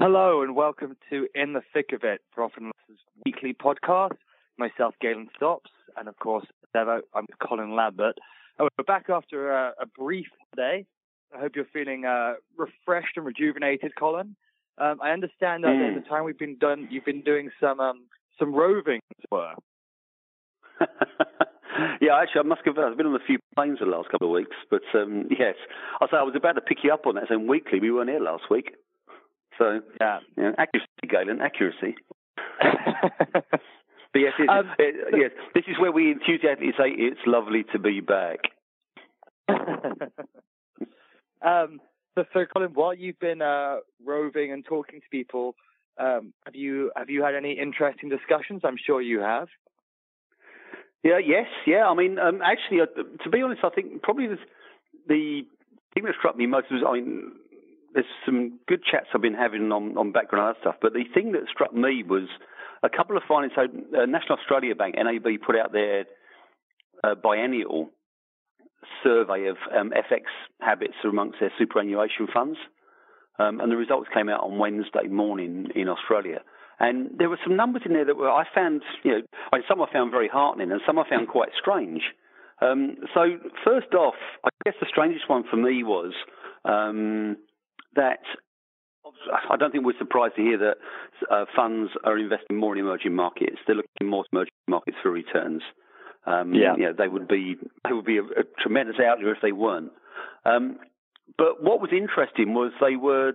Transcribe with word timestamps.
Hello 0.00 0.40
and 0.42 0.56
welcome 0.56 0.96
to 1.10 1.28
In 1.34 1.52
the 1.52 1.60
Thick 1.74 1.90
of 1.92 2.02
It, 2.02 2.22
Profit 2.32 2.62
and 2.62 2.72
Loss's 2.88 3.02
weekly 3.26 3.52
podcast. 3.52 4.16
Myself, 4.56 4.94
Galen 5.02 5.28
Stops, 5.36 5.70
and 5.98 6.08
of 6.08 6.18
course, 6.18 6.46
Devo, 6.74 7.00
I'm 7.14 7.26
Colin 7.46 7.76
Lambert. 7.76 8.16
And 8.58 8.70
we're 8.78 8.84
back 8.84 9.10
after 9.10 9.52
a, 9.52 9.74
a 9.82 9.86
brief 9.86 10.28
day. 10.56 10.86
I 11.36 11.40
hope 11.40 11.52
you're 11.56 11.66
feeling 11.70 12.06
uh, 12.06 12.34
refreshed 12.56 13.18
and 13.18 13.26
rejuvenated, 13.26 13.92
Colin. 13.98 14.34
Um, 14.78 14.98
I 15.02 15.10
understand 15.10 15.64
that 15.64 15.68
mm. 15.68 15.94
at 15.94 16.02
the 16.02 16.08
time 16.08 16.24
we've 16.24 16.38
been 16.38 16.56
done, 16.56 16.88
you've 16.90 17.04
been 17.04 17.22
doing 17.22 17.50
some 17.60 17.78
um, 17.78 18.06
some 18.38 18.54
roving 18.54 19.00
work. 19.30 19.58
yeah, 22.00 22.16
actually, 22.18 22.40
I 22.40 22.44
must 22.44 22.64
confess, 22.64 22.84
I've 22.90 22.96
been 22.96 23.06
on 23.06 23.14
a 23.14 23.26
few 23.26 23.38
planes 23.54 23.78
the 23.78 23.86
last 23.86 24.08
couple 24.10 24.28
of 24.28 24.34
weeks, 24.34 24.56
but 24.70 24.82
um, 24.94 25.26
yes, 25.30 25.56
I 26.00 26.06
was 26.22 26.32
about 26.34 26.54
to 26.54 26.62
pick 26.62 26.78
you 26.82 26.94
up 26.94 27.06
on 27.06 27.16
that. 27.16 27.24
Saying 27.28 27.46
weekly, 27.46 27.78
we 27.78 27.92
weren't 27.92 28.08
here 28.08 28.20
last 28.20 28.44
week, 28.50 28.72
so 29.58 29.80
yeah, 30.00 30.20
you 30.36 30.42
know, 30.44 30.54
accuracy, 30.58 30.86
Galen, 31.08 31.40
accuracy. 31.40 31.96
But 34.12 34.20
yes, 34.20 34.32
it, 34.38 34.48
um, 34.48 34.70
it, 34.78 34.94
yes, 35.16 35.30
this 35.54 35.64
is 35.66 35.78
where 35.80 35.90
we 35.90 36.12
enthusiastically 36.12 36.72
say 36.76 36.90
it's 36.90 37.20
lovely 37.26 37.64
to 37.72 37.78
be 37.78 38.00
back. 38.00 38.40
um, 41.42 41.80
so, 42.14 42.24
so, 42.34 42.44
Colin, 42.52 42.72
while 42.74 42.92
you've 42.92 43.18
been 43.18 43.40
uh, 43.40 43.76
roving 44.04 44.52
and 44.52 44.64
talking 44.64 45.00
to 45.00 45.06
people, 45.10 45.54
um, 45.98 46.34
have 46.44 46.54
you 46.54 46.92
have 46.94 47.08
you 47.08 47.22
had 47.22 47.34
any 47.34 47.52
interesting 47.58 48.10
discussions? 48.10 48.60
I'm 48.64 48.76
sure 48.76 49.00
you 49.00 49.20
have. 49.20 49.48
Yeah. 51.02 51.18
Yes. 51.18 51.46
Yeah. 51.66 51.86
I 51.86 51.94
mean, 51.94 52.18
um, 52.18 52.40
actually, 52.42 52.82
uh, 52.82 52.86
to 53.24 53.30
be 53.30 53.40
honest, 53.40 53.62
I 53.64 53.70
think 53.70 54.02
probably 54.02 54.26
the, 54.26 54.36
the 55.08 55.42
thing 55.94 56.04
that 56.04 56.14
struck 56.18 56.36
me 56.36 56.46
most 56.46 56.66
was 56.70 56.82
I 56.86 56.92
mean, 57.00 57.32
there's 57.94 58.06
some 58.24 58.58
good 58.68 58.82
chats 58.84 59.06
I've 59.14 59.22
been 59.22 59.34
having 59.34 59.70
on 59.72 59.96
on 59.96 60.12
background 60.12 60.48
and 60.48 60.56
other 60.56 60.60
stuff, 60.60 60.76
but 60.80 60.92
the 60.92 61.04
thing 61.14 61.32
that 61.32 61.42
struck 61.50 61.74
me 61.74 62.02
was 62.02 62.28
a 62.82 62.88
couple 62.88 63.16
of 63.16 63.22
findings. 63.28 63.52
So, 63.54 63.62
uh, 63.62 64.06
National 64.06 64.38
Australia 64.38 64.74
Bank 64.74 64.96
(NAB) 64.96 65.40
put 65.44 65.56
out 65.56 65.72
their 65.72 66.04
uh, 67.04 67.14
biennial 67.14 67.90
survey 69.02 69.46
of 69.46 69.56
um, 69.76 69.90
FX 69.90 70.22
habits 70.60 70.94
amongst 71.04 71.38
their 71.40 71.52
superannuation 71.58 72.26
funds, 72.32 72.58
um, 73.38 73.60
and 73.60 73.70
the 73.70 73.76
results 73.76 74.08
came 74.12 74.28
out 74.28 74.42
on 74.42 74.58
Wednesday 74.58 75.08
morning 75.08 75.68
in 75.74 75.88
Australia. 75.88 76.40
And 76.80 77.10
there 77.16 77.28
were 77.28 77.38
some 77.44 77.56
numbers 77.56 77.82
in 77.84 77.92
there 77.92 78.04
that 78.04 78.16
were 78.16 78.30
I 78.30 78.44
found, 78.52 78.82
you 79.04 79.12
know, 79.12 79.22
some 79.68 79.80
I 79.80 79.92
found 79.92 80.10
very 80.10 80.28
heartening, 80.28 80.72
and 80.72 80.80
some 80.86 80.98
I 80.98 81.08
found 81.08 81.28
quite 81.28 81.50
strange. 81.60 82.02
Um, 82.60 82.96
so, 83.14 83.38
first 83.64 83.94
off, 83.94 84.14
I 84.44 84.48
guess 84.64 84.74
the 84.80 84.86
strangest 84.88 85.28
one 85.28 85.44
for 85.48 85.56
me 85.56 85.82
was 85.82 86.12
um, 86.64 87.36
that 87.94 88.20
I 89.50 89.56
don't 89.56 89.72
think 89.72 89.84
we're 89.84 89.98
surprised 89.98 90.36
to 90.36 90.42
hear 90.42 90.58
that 90.58 90.76
uh, 91.30 91.44
funds 91.56 91.90
are 92.04 92.18
investing 92.18 92.56
more 92.56 92.74
in 92.74 92.80
emerging 92.80 93.14
markets. 93.14 93.56
They're 93.66 93.76
looking 93.76 94.08
more 94.08 94.24
to 94.24 94.28
emerging 94.32 94.52
markets 94.68 94.96
for 95.02 95.10
returns. 95.10 95.62
Um, 96.24 96.54
yeah, 96.54 96.76
you 96.76 96.84
know, 96.84 96.94
they 96.96 97.08
would 97.08 97.26
be 97.26 97.56
they 97.84 97.92
would 97.92 98.04
be 98.04 98.18
a, 98.18 98.22
a 98.22 98.44
tremendous 98.60 98.96
outlier 99.04 99.34
if 99.34 99.42
they 99.42 99.52
weren't. 99.52 99.90
Um, 100.44 100.78
but 101.36 101.62
what 101.62 101.80
was 101.80 101.90
interesting 101.92 102.54
was 102.54 102.72
they 102.80 102.96
were 102.96 103.32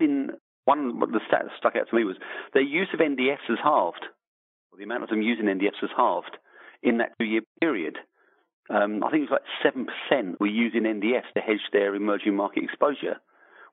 in 0.00 0.30
one 0.64 1.02
of 1.02 1.12
the 1.12 1.20
stats 1.20 1.44
that 1.44 1.58
stuck 1.58 1.76
out 1.76 1.88
to 1.90 1.96
me 1.96 2.04
was 2.04 2.16
their 2.54 2.62
use 2.62 2.88
of 2.94 3.00
NDFs 3.00 3.48
has 3.48 3.58
halved. 3.62 4.04
The 4.76 4.84
amount 4.84 5.02
of 5.02 5.08
them 5.08 5.22
using 5.22 5.46
NDFs 5.46 5.80
has 5.80 5.90
halved 5.96 6.36
in 6.82 6.98
that 6.98 7.12
two-year 7.18 7.40
period. 7.60 7.96
Um, 8.70 9.02
I 9.02 9.10
think 9.10 9.22
it 9.22 9.30
was 9.30 9.40
like 9.40 9.62
seven 9.62 9.86
percent 9.86 10.40
were 10.40 10.46
using 10.46 10.82
NDFs 10.82 11.32
to 11.34 11.40
hedge 11.40 11.66
their 11.72 11.94
emerging 11.94 12.36
market 12.36 12.62
exposure 12.62 13.16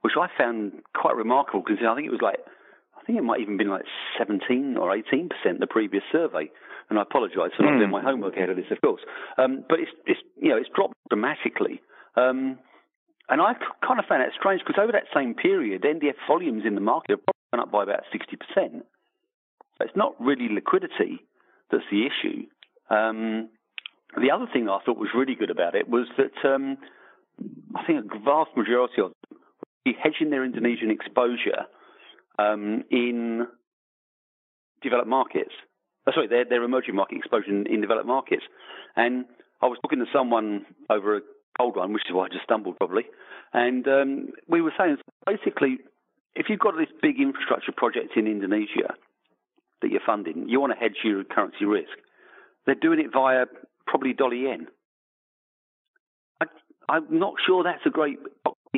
which 0.05 0.13
I 0.21 0.29
found 0.37 0.85
quite 0.93 1.15
remarkable 1.15 1.63
because 1.65 1.81
I 1.81 1.95
think 1.95 2.05
it 2.05 2.11
was 2.13 2.21
like, 2.21 2.37
I 2.93 3.03
think 3.05 3.17
it 3.17 3.23
might 3.23 3.41
even 3.41 3.57
been 3.57 3.73
like 3.73 3.89
17 4.19 4.77
or 4.77 4.95
18 4.95 5.29
percent 5.33 5.59
the 5.59 5.65
previous 5.65 6.03
survey. 6.11 6.45
And 6.91 6.99
I 6.99 7.01
apologise 7.01 7.57
for 7.57 7.63
not 7.63 7.79
doing 7.79 7.89
my 7.89 8.03
homework 8.03 8.37
ahead 8.37 8.51
of 8.51 8.55
this, 8.55 8.69
of 8.69 8.79
course. 8.81 9.01
Um, 9.39 9.65
but 9.67 9.79
it's, 9.79 9.89
it's, 10.05 10.19
you 10.39 10.49
know, 10.49 10.57
it's 10.57 10.69
dropped 10.75 10.93
dramatically. 11.09 11.81
Um, 12.15 12.59
and 13.27 13.41
I 13.41 13.53
kind 13.81 13.97
of 13.97 14.05
found 14.05 14.21
that 14.21 14.37
strange 14.37 14.61
because 14.61 14.79
over 14.79 14.91
that 14.91 15.09
same 15.11 15.33
period, 15.33 15.81
NDF 15.81 16.21
volumes 16.27 16.61
in 16.67 16.75
the 16.75 16.85
market 16.85 17.17
have 17.17 17.25
probably 17.25 17.49
gone 17.49 17.61
up 17.65 17.71
by 17.71 17.81
about 17.81 18.05
60%. 18.13 18.37
So 18.53 19.81
it's 19.81 19.97
not 19.97 20.13
really 20.19 20.53
liquidity 20.53 21.25
that's 21.71 21.89
the 21.89 22.05
issue. 22.05 22.45
Um, 22.93 23.49
the 24.21 24.29
other 24.29 24.45
thing 24.53 24.69
I 24.69 24.77
thought 24.85 25.01
was 25.01 25.09
really 25.17 25.33
good 25.33 25.49
about 25.49 25.73
it 25.73 25.89
was 25.89 26.05
that 26.21 26.47
um, 26.47 26.77
I 27.73 27.83
think 27.87 28.05
a 28.05 28.19
vast 28.19 28.51
majority 28.55 29.01
of 29.01 29.11
hedging 29.93 30.29
their 30.29 30.43
Indonesian 30.43 30.89
exposure 30.89 31.65
um, 32.39 32.83
in 32.89 33.47
developed 34.81 35.07
markets. 35.07 35.51
Oh, 36.07 36.11
sorry, 36.13 36.27
their, 36.27 36.45
their 36.45 36.63
emerging 36.63 36.95
market 36.95 37.17
exposure 37.17 37.49
in, 37.49 37.65
in, 37.67 37.81
developed 37.81 38.07
markets. 38.07 38.43
And 38.95 39.25
I 39.61 39.67
was 39.67 39.77
talking 39.81 39.99
to 39.99 40.05
someone 40.13 40.65
over 40.89 41.17
a 41.17 41.21
cold 41.57 41.75
one, 41.75 41.93
which 41.93 42.03
is 42.07 42.13
why 42.13 42.25
I 42.25 42.29
just 42.29 42.43
stumbled 42.43 42.77
probably. 42.77 43.05
And 43.53 43.87
um, 43.87 44.27
we 44.47 44.61
were 44.61 44.73
saying 44.77 44.97
basically, 45.25 45.77
if 46.35 46.47
you've 46.49 46.59
got 46.59 46.75
this 46.77 46.89
big 47.01 47.19
infrastructure 47.19 47.71
project 47.71 48.17
in 48.17 48.27
Indonesia 48.27 48.93
that 49.81 49.89
you're 49.89 50.01
funding, 50.05 50.49
you 50.49 50.59
want 50.59 50.73
to 50.73 50.79
hedge 50.79 50.97
your 51.03 51.23
currency 51.23 51.65
risk. 51.65 51.97
They're 52.65 52.75
doing 52.75 52.99
it 52.99 53.13
via 53.13 53.45
probably 53.87 54.13
dollar 54.13 54.35
yen. 54.35 54.67
I, 56.89 56.97
am 56.97 57.07
not 57.09 57.35
sure 57.45 57.63
that's 57.63 57.85
a 57.85 57.89
great 57.89 58.19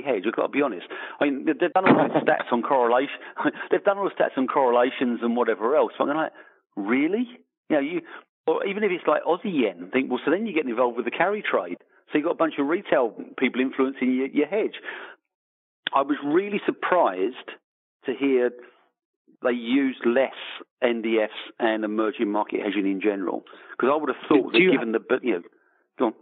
hedge. 0.08 0.24
I've 0.26 0.36
got 0.36 0.48
to 0.48 0.56
be 0.56 0.62
honest. 0.62 0.88
I 1.20 1.26
mean, 1.26 1.46
they've 1.46 1.74
done 1.74 1.86
all 1.86 2.08
the 2.08 2.24
stats 2.24 2.52
on 2.52 2.64
correlation. 2.64 3.20
they've 3.72 3.84
done 3.84 3.98
all 3.98 4.10
the 4.10 4.16
stats 4.16 4.38
on 4.38 4.48
correlations 4.48 5.20
and 5.22 5.36
whatever 5.36 5.76
else. 5.76 5.92
So 5.98 6.08
I'm 6.08 6.16
like, 6.16 6.32
really? 6.76 7.28
You 7.70 7.76
know, 7.76 7.80
you 7.80 8.02
or 8.48 8.66
even 8.66 8.84
if 8.84 8.92
it's 8.92 9.06
like 9.06 9.24
Aussie 9.24 9.52
yen, 9.52 9.90
think 9.92 10.10
well, 10.10 10.22
so 10.24 10.32
then 10.32 10.48
you 10.48 10.54
get 10.54 10.66
involved 10.66 10.96
with 10.96 11.06
the 11.06 11.12
carry 11.12 11.44
trade. 11.44 11.78
So 12.12 12.18
you've 12.18 12.24
got 12.24 12.32
a 12.32 12.36
bunch 12.36 12.54
of 12.58 12.68
retail 12.68 13.14
people 13.38 13.60
influencing 13.60 14.16
your, 14.16 14.28
your 14.28 14.48
hedge. 14.48 14.80
I 15.94 16.02
was 16.02 16.16
really 16.24 16.62
surprised 16.66 17.52
to 18.06 18.14
hear 18.18 18.52
they 19.44 19.52
used 19.52 20.00
less 20.06 20.36
NDFs 20.84 21.28
and 21.60 21.84
emerging 21.84 22.32
market 22.32 22.62
hedging 22.64 22.90
in 22.90 23.02
general. 23.02 23.44
Because 23.72 23.92
I 23.94 23.98
would 23.98 24.10
have 24.10 24.24
thought 24.28 24.54
do, 24.54 24.60
do 24.60 24.66
that 24.68 24.72
given 24.72 24.92
the, 24.94 25.00
you 25.22 25.34
know, 25.34 25.42
go 26.00 26.06
on. 26.08 26.14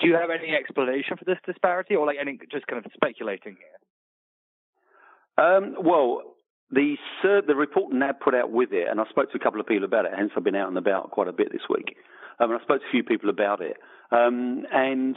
Do 0.00 0.06
you 0.06 0.14
have 0.14 0.30
any 0.30 0.54
explanation 0.54 1.16
for 1.16 1.24
this 1.24 1.38
disparity, 1.44 1.94
or 1.96 2.06
like 2.06 2.16
any 2.20 2.38
just 2.50 2.66
kind 2.66 2.84
of 2.84 2.90
speculating 2.94 3.56
here? 3.56 5.44
Um, 5.44 5.76
well, 5.82 6.22
the 6.70 6.96
the 7.22 7.54
report 7.54 7.92
NAB 7.92 8.20
put 8.20 8.34
out 8.34 8.50
with 8.50 8.72
it, 8.72 8.88
and 8.88 9.00
I 9.00 9.04
spoke 9.10 9.30
to 9.32 9.36
a 9.36 9.40
couple 9.40 9.60
of 9.60 9.66
people 9.66 9.84
about 9.84 10.04
it. 10.06 10.12
Hence, 10.16 10.32
I've 10.36 10.44
been 10.44 10.56
out 10.56 10.68
and 10.68 10.78
about 10.78 11.10
quite 11.10 11.28
a 11.28 11.32
bit 11.32 11.52
this 11.52 11.62
week. 11.68 11.96
Um, 12.38 12.50
and 12.50 12.60
I 12.60 12.62
spoke 12.64 12.80
to 12.80 12.86
a 12.86 12.90
few 12.90 13.04
people 13.04 13.30
about 13.30 13.60
it, 13.62 13.76
um, 14.10 14.64
and 14.72 15.16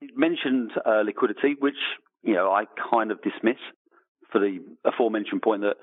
it 0.00 0.10
mentioned 0.16 0.72
uh, 0.84 1.02
liquidity, 1.04 1.56
which 1.58 1.78
you 2.22 2.34
know 2.34 2.50
I 2.50 2.64
kind 2.90 3.10
of 3.10 3.22
dismiss 3.22 3.60
for 4.30 4.40
the 4.40 4.58
aforementioned 4.84 5.42
point 5.42 5.62
that 5.62 5.76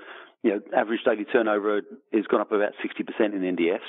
you 0.43 0.51
know 0.51 0.59
average 0.75 1.01
daily 1.05 1.25
turnover 1.25 1.81
has 2.13 2.25
gone 2.25 2.41
up 2.41 2.51
about 2.51 2.73
60% 2.83 3.33
in 3.33 3.55
NDFs. 3.55 3.79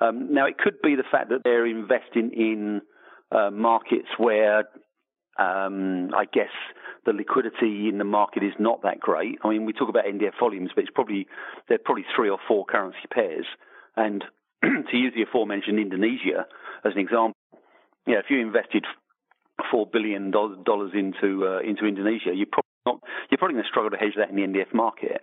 Um, 0.00 0.32
now, 0.32 0.46
it 0.46 0.58
could 0.58 0.80
be 0.82 0.94
the 0.94 1.04
fact 1.10 1.30
that 1.30 1.40
they're 1.44 1.66
investing 1.66 2.30
in 2.32 2.82
uh, 3.32 3.50
markets 3.50 4.08
where 4.18 4.64
um, 5.38 6.10
I 6.14 6.24
guess 6.30 6.52
the 7.04 7.12
liquidity 7.12 7.88
in 7.88 7.98
the 7.98 8.04
market 8.04 8.42
is 8.42 8.52
not 8.58 8.82
that 8.82 9.00
great. 9.00 9.38
I 9.44 9.48
mean, 9.48 9.64
we 9.64 9.72
talk 9.72 9.88
about 9.88 10.04
NDF 10.04 10.38
volumes, 10.38 10.70
but 10.74 10.82
it's 10.82 10.92
probably 10.94 11.26
they're 11.68 11.78
probably 11.78 12.04
three 12.14 12.30
or 12.30 12.38
four 12.48 12.64
currency 12.64 12.98
pairs. 13.12 13.46
And 13.96 14.24
to 14.62 14.96
use 14.96 15.12
the 15.14 15.22
aforementioned 15.22 15.78
Indonesia 15.78 16.46
as 16.84 16.92
an 16.94 16.98
example, 16.98 17.34
yeah, 18.06 18.18
if 18.18 18.26
you 18.30 18.40
invested 18.40 18.84
four 19.70 19.86
billion 19.86 20.30
dollars 20.30 20.92
into 20.94 21.46
uh, 21.46 21.60
into 21.60 21.86
Indonesia, 21.86 22.32
you're 22.34 22.46
probably 22.50 22.84
not, 22.86 23.00
you're 23.30 23.38
probably 23.38 23.54
going 23.54 23.64
to 23.64 23.68
struggle 23.68 23.90
to 23.90 23.96
hedge 23.96 24.14
that 24.16 24.30
in 24.30 24.36
the 24.36 24.42
NDF 24.42 24.72
market. 24.74 25.22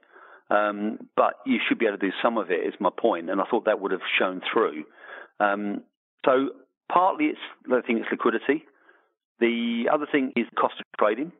Um, 0.49 1.09
but 1.15 1.35
you 1.45 1.59
should 1.67 1.79
be 1.79 1.85
able 1.87 1.97
to 1.97 2.07
do 2.07 2.13
some 2.21 2.37
of 2.37 2.51
it, 2.51 2.67
is 2.67 2.73
my 2.79 2.89
point, 2.95 3.29
and 3.29 3.41
I 3.41 3.45
thought 3.49 3.65
that 3.65 3.79
would 3.79 3.91
have 3.91 4.01
shown 4.19 4.41
through. 4.51 4.83
Um, 5.39 5.83
so 6.25 6.49
partly 6.91 7.25
it's 7.25 7.39
the 7.65 7.81
thing 7.85 7.97
it's 7.97 8.07
liquidity. 8.11 8.65
The 9.39 9.85
other 9.91 10.05
thing 10.09 10.33
is 10.35 10.45
cost 10.57 10.75
of 10.79 10.85
trading. 10.97 11.31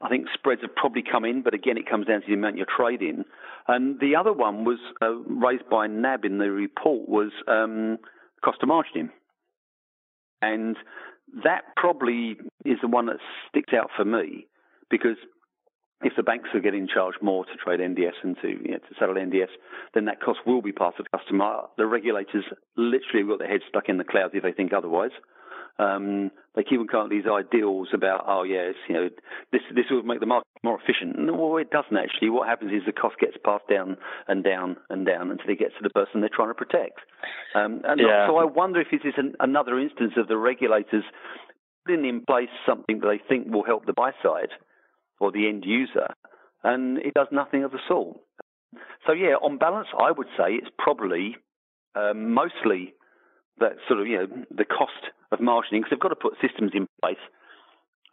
I 0.00 0.08
think 0.08 0.26
spreads 0.34 0.60
have 0.62 0.74
probably 0.74 1.02
come 1.02 1.24
in, 1.24 1.42
but 1.42 1.54
again, 1.54 1.78
it 1.78 1.88
comes 1.88 2.06
down 2.06 2.20
to 2.20 2.26
the 2.26 2.34
amount 2.34 2.56
you're 2.56 2.66
trading. 2.66 3.24
And 3.66 3.98
the 3.98 4.16
other 4.16 4.32
one 4.32 4.64
was 4.64 4.78
uh, 5.00 5.14
raised 5.14 5.68
by 5.70 5.86
NAB 5.86 6.24
in 6.24 6.38
the 6.38 6.50
report 6.50 7.08
was 7.08 7.32
um, 7.48 7.98
cost 8.44 8.58
of 8.62 8.68
margining. 8.68 9.10
And 10.42 10.76
that 11.44 11.62
probably 11.76 12.36
is 12.64 12.78
the 12.82 12.88
one 12.88 13.06
that 13.06 13.16
sticks 13.48 13.72
out 13.72 13.90
for 13.96 14.04
me 14.04 14.46
because 14.90 15.16
if 16.02 16.12
the 16.16 16.22
banks 16.22 16.50
are 16.54 16.60
getting 16.60 16.86
charged 16.86 17.18
more 17.22 17.44
to 17.44 17.52
trade 17.56 17.80
NDFs 17.80 18.22
and 18.22 18.36
to, 18.42 18.48
you 18.48 18.72
know, 18.72 18.78
to 18.78 18.94
settle 18.98 19.14
NDFs, 19.14 19.56
then 19.94 20.04
that 20.06 20.20
cost 20.20 20.40
will 20.46 20.60
be 20.60 20.72
passed 20.72 20.98
to 20.98 21.04
the 21.04 21.18
customer. 21.18 21.62
The 21.78 21.86
regulators 21.86 22.44
literally 22.76 23.20
have 23.20 23.28
got 23.28 23.38
their 23.38 23.48
heads 23.48 23.64
stuck 23.68 23.88
in 23.88 23.96
the 23.96 24.04
clouds 24.04 24.32
if 24.34 24.42
they 24.42 24.52
think 24.52 24.72
otherwise. 24.72 25.12
Um, 25.78 26.30
they 26.54 26.62
keep 26.64 26.80
on 26.80 26.88
coming 26.88 27.04
up 27.04 27.10
with 27.10 27.24
these 27.24 27.30
ideals 27.30 27.88
about, 27.92 28.24
oh 28.26 28.44
yes, 28.44 28.74
you 28.88 28.94
know, 28.94 29.08
this 29.52 29.60
this 29.74 29.84
will 29.90 30.02
make 30.02 30.20
the 30.20 30.26
market 30.26 30.48
more 30.62 30.80
efficient. 30.80 31.18
No, 31.18 31.34
well, 31.34 31.58
it 31.58 31.70
doesn't 31.70 31.96
actually. 31.96 32.30
What 32.30 32.48
happens 32.48 32.72
is 32.72 32.82
the 32.86 32.92
cost 32.92 33.16
gets 33.20 33.36
passed 33.44 33.68
down 33.68 33.98
and 34.26 34.42
down 34.42 34.76
and 34.88 35.04
down 35.04 35.30
until 35.30 35.50
it 35.50 35.58
gets 35.58 35.74
to 35.76 35.82
the 35.82 35.90
person 35.90 36.20
they're 36.20 36.32
trying 36.32 36.48
to 36.48 36.54
protect. 36.54 37.00
Um, 37.54 37.82
and 37.84 38.00
yeah. 38.00 38.26
so 38.26 38.36
I 38.36 38.44
wonder 38.44 38.80
if 38.80 38.88
this 38.90 39.02
is 39.04 39.14
an, 39.18 39.34
another 39.38 39.78
instance 39.78 40.14
of 40.16 40.28
the 40.28 40.38
regulators 40.38 41.04
putting 41.86 42.06
in 42.06 42.24
place 42.24 42.48
something 42.66 43.00
that 43.00 43.08
they 43.08 43.20
think 43.28 43.52
will 43.52 43.64
help 43.64 43.84
the 43.84 43.92
buy 43.92 44.12
side 44.22 44.56
or 45.20 45.32
the 45.32 45.48
end 45.48 45.64
user, 45.66 46.08
and 46.62 46.98
it 46.98 47.14
does 47.14 47.28
nothing 47.30 47.64
of 47.64 47.72
the 47.72 47.80
sort. 47.88 48.18
So 49.06 49.12
yeah, 49.12 49.34
on 49.42 49.58
balance, 49.58 49.88
I 49.98 50.10
would 50.10 50.26
say 50.36 50.52
it's 50.52 50.70
probably 50.78 51.36
um, 51.94 52.32
mostly 52.34 52.94
that 53.58 53.76
sort 53.88 54.00
of 54.00 54.06
you 54.06 54.18
know 54.18 54.26
the 54.50 54.64
cost 54.64 54.92
of 55.32 55.38
margining 55.38 55.80
because 55.80 55.90
they've 55.90 56.00
got 56.00 56.08
to 56.08 56.16
put 56.16 56.34
systems 56.40 56.72
in 56.74 56.86
place. 57.02 57.22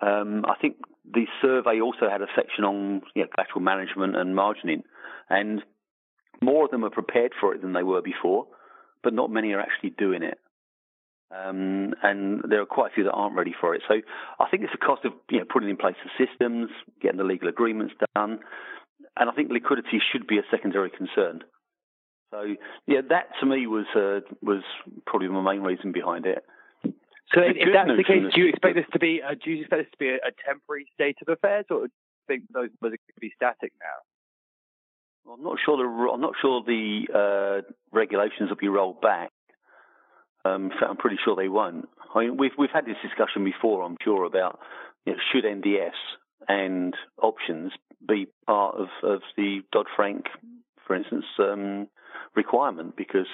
Um, 0.01 0.45
I 0.45 0.55
think 0.61 0.77
the 1.09 1.25
survey 1.41 1.79
also 1.79 2.09
had 2.09 2.21
a 2.21 2.27
section 2.35 2.63
on 2.63 3.01
you 3.15 3.23
know, 3.23 3.27
collateral 3.33 3.61
management 3.61 4.15
and 4.15 4.35
margining, 4.38 4.83
and 5.29 5.61
more 6.41 6.65
of 6.65 6.71
them 6.71 6.83
are 6.83 6.89
prepared 6.89 7.31
for 7.39 7.53
it 7.53 7.61
than 7.61 7.73
they 7.73 7.83
were 7.83 8.01
before, 8.01 8.47
but 9.03 9.13
not 9.13 9.31
many 9.31 9.53
are 9.53 9.61
actually 9.61 9.91
doing 9.91 10.23
it. 10.23 10.39
Um, 11.31 11.95
and 12.03 12.43
there 12.47 12.61
are 12.61 12.65
quite 12.65 12.91
a 12.91 12.93
few 12.93 13.03
that 13.05 13.11
aren't 13.11 13.35
ready 13.35 13.55
for 13.59 13.73
it. 13.73 13.81
So 13.87 13.95
I 14.39 14.49
think 14.49 14.63
it's 14.63 14.73
a 14.73 14.77
cost 14.77 15.03
of 15.05 15.13
you 15.31 15.39
know 15.39 15.45
putting 15.51 15.69
in 15.69 15.77
place 15.77 15.95
the 16.03 16.25
systems, 16.25 16.69
getting 17.01 17.17
the 17.17 17.23
legal 17.23 17.49
agreements 17.49 17.93
done, 18.15 18.39
and 19.17 19.29
I 19.29 19.33
think 19.33 19.51
liquidity 19.51 19.99
should 20.11 20.27
be 20.27 20.37
a 20.37 20.43
secondary 20.51 20.91
concern. 20.91 21.43
So 22.31 22.55
yeah, 22.87 23.01
that 23.09 23.29
to 23.39 23.45
me 23.45 23.67
was 23.67 23.85
uh, 23.95 24.21
was 24.41 24.63
probably 25.05 25.27
my 25.27 25.53
main 25.53 25.63
reason 25.63 25.91
behind 25.91 26.25
it. 26.25 26.43
So 27.33 27.41
if, 27.41 27.57
if 27.57 27.69
that's 27.73 27.89
the 27.89 28.03
case, 28.03 28.21
do 28.33 28.41
you 28.41 28.49
expect 28.49 28.75
this 28.75 28.85
to 28.93 28.99
be 28.99 29.21
uh, 29.21 29.33
do 29.33 29.51
you 29.51 29.61
expect 29.61 29.83
this 29.83 29.91
to 29.91 29.97
be 29.97 30.09
a, 30.09 30.15
a, 30.15 30.31
temporary 30.45 30.85
state 30.93 31.17
of 31.25 31.31
affairs, 31.33 31.65
or 31.69 31.87
do 31.87 31.93
you 31.93 32.25
think 32.27 32.43
those 32.53 32.69
are 32.69 32.89
going 32.89 32.93
to 32.93 33.19
be 33.19 33.31
static 33.35 33.73
now? 33.81 33.97
Well, 35.25 35.35
I'm 35.35 35.43
not 35.43 35.57
sure. 35.65 35.77
The, 35.77 36.11
I'm 36.11 36.21
not 36.21 36.33
sure 36.41 36.61
the 36.61 37.07
uh, 37.09 37.73
regulations 37.91 38.49
will 38.49 38.57
be 38.57 38.67
rolled 38.67 39.01
back. 39.01 39.31
Um, 40.45 40.72
I'm 40.88 40.98
pretty 40.98 41.18
sure 41.24 41.36
they 41.36 41.48
won't. 41.48 41.88
I 42.13 42.22
mean, 42.22 42.38
we've 42.38 42.51
we've 42.57 42.69
had 42.74 42.86
this 42.86 42.98
discussion 43.01 43.44
before. 43.44 43.84
I'm 43.84 43.98
sure 44.04 44.25
about 44.25 44.60
you 45.06 45.13
know, 45.13 45.19
should 45.31 45.45
NDFs 45.45 45.92
and 46.48 46.94
options 47.22 47.72
be 48.07 48.28
part 48.45 48.75
of, 48.75 48.88
of 49.04 49.22
the 49.38 49.62
Dodd 49.72 49.88
Frank, 49.95 50.25
for 50.86 50.95
instance, 50.95 51.25
um, 51.40 51.88
requirement 52.36 52.95
because, 52.98 53.28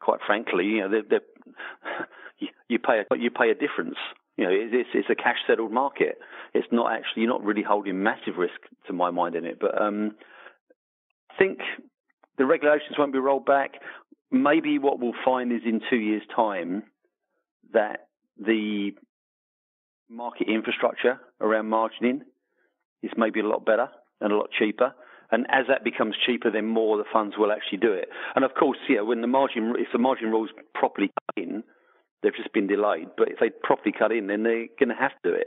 quite 0.00 0.20
frankly, 0.26 0.64
you 0.64 0.80
know, 0.80 0.90
they're, 0.90 1.02
they're, 1.08 2.06
you, 2.68 2.78
pay 2.78 3.00
a, 3.00 3.16
you 3.16 3.30
pay 3.30 3.50
a 3.50 3.54
difference. 3.54 3.96
You 4.36 4.44
know, 4.44 4.50
it's, 4.52 4.88
it's 4.94 5.10
a 5.10 5.14
cash 5.14 5.38
settled 5.46 5.72
market. 5.72 6.18
It's 6.54 6.66
not 6.70 6.92
actually 6.92 7.22
you're 7.22 7.30
not 7.30 7.44
really 7.44 7.62
holding 7.62 8.02
massive 8.02 8.36
risk 8.38 8.60
to 8.86 8.92
my 8.92 9.10
mind 9.10 9.34
in 9.34 9.44
it. 9.44 9.58
But 9.60 9.80
um, 9.80 10.12
I 11.30 11.38
think 11.38 11.58
the 12.38 12.46
regulations 12.46 12.96
won't 12.98 13.12
be 13.12 13.18
rolled 13.18 13.46
back. 13.46 13.72
Maybe 14.32 14.78
what 14.78 14.98
we'll 14.98 15.12
find 15.24 15.52
is 15.52 15.60
in 15.64 15.80
two 15.90 15.96
years' 15.96 16.22
time 16.34 16.84
that 17.72 18.08
the 18.38 18.92
market 20.08 20.48
infrastructure 20.48 21.20
around 21.40 21.66
margining 21.66 22.20
is 23.02 23.10
maybe 23.16 23.40
a 23.40 23.46
lot 23.46 23.64
better 23.64 23.88
and 24.20 24.32
a 24.32 24.36
lot 24.36 24.48
cheaper. 24.58 24.94
And 25.30 25.46
as 25.50 25.66
that 25.68 25.84
becomes 25.84 26.14
cheaper, 26.26 26.50
then 26.50 26.66
more 26.66 26.96
the 26.96 27.04
funds 27.12 27.36
will 27.38 27.52
actually 27.52 27.78
do 27.78 27.92
it. 27.92 28.08
And 28.34 28.44
of 28.44 28.52
course, 28.54 28.78
yeah, 28.88 29.00
when 29.00 29.20
the 29.20 29.26
margin, 29.26 29.74
if 29.78 29.88
the 29.92 29.98
margin 29.98 30.30
rules 30.30 30.50
properly 30.74 31.08
cut 31.08 31.42
in, 31.42 31.62
they've 32.22 32.34
just 32.34 32.52
been 32.52 32.66
delayed. 32.66 33.08
But 33.16 33.28
if 33.28 33.38
they 33.40 33.50
properly 33.50 33.92
cut 33.98 34.12
in, 34.12 34.26
then 34.26 34.42
they're 34.42 34.68
going 34.78 34.90
to 34.90 35.00
have 35.00 35.12
to 35.22 35.30
do 35.30 35.34
it, 35.34 35.46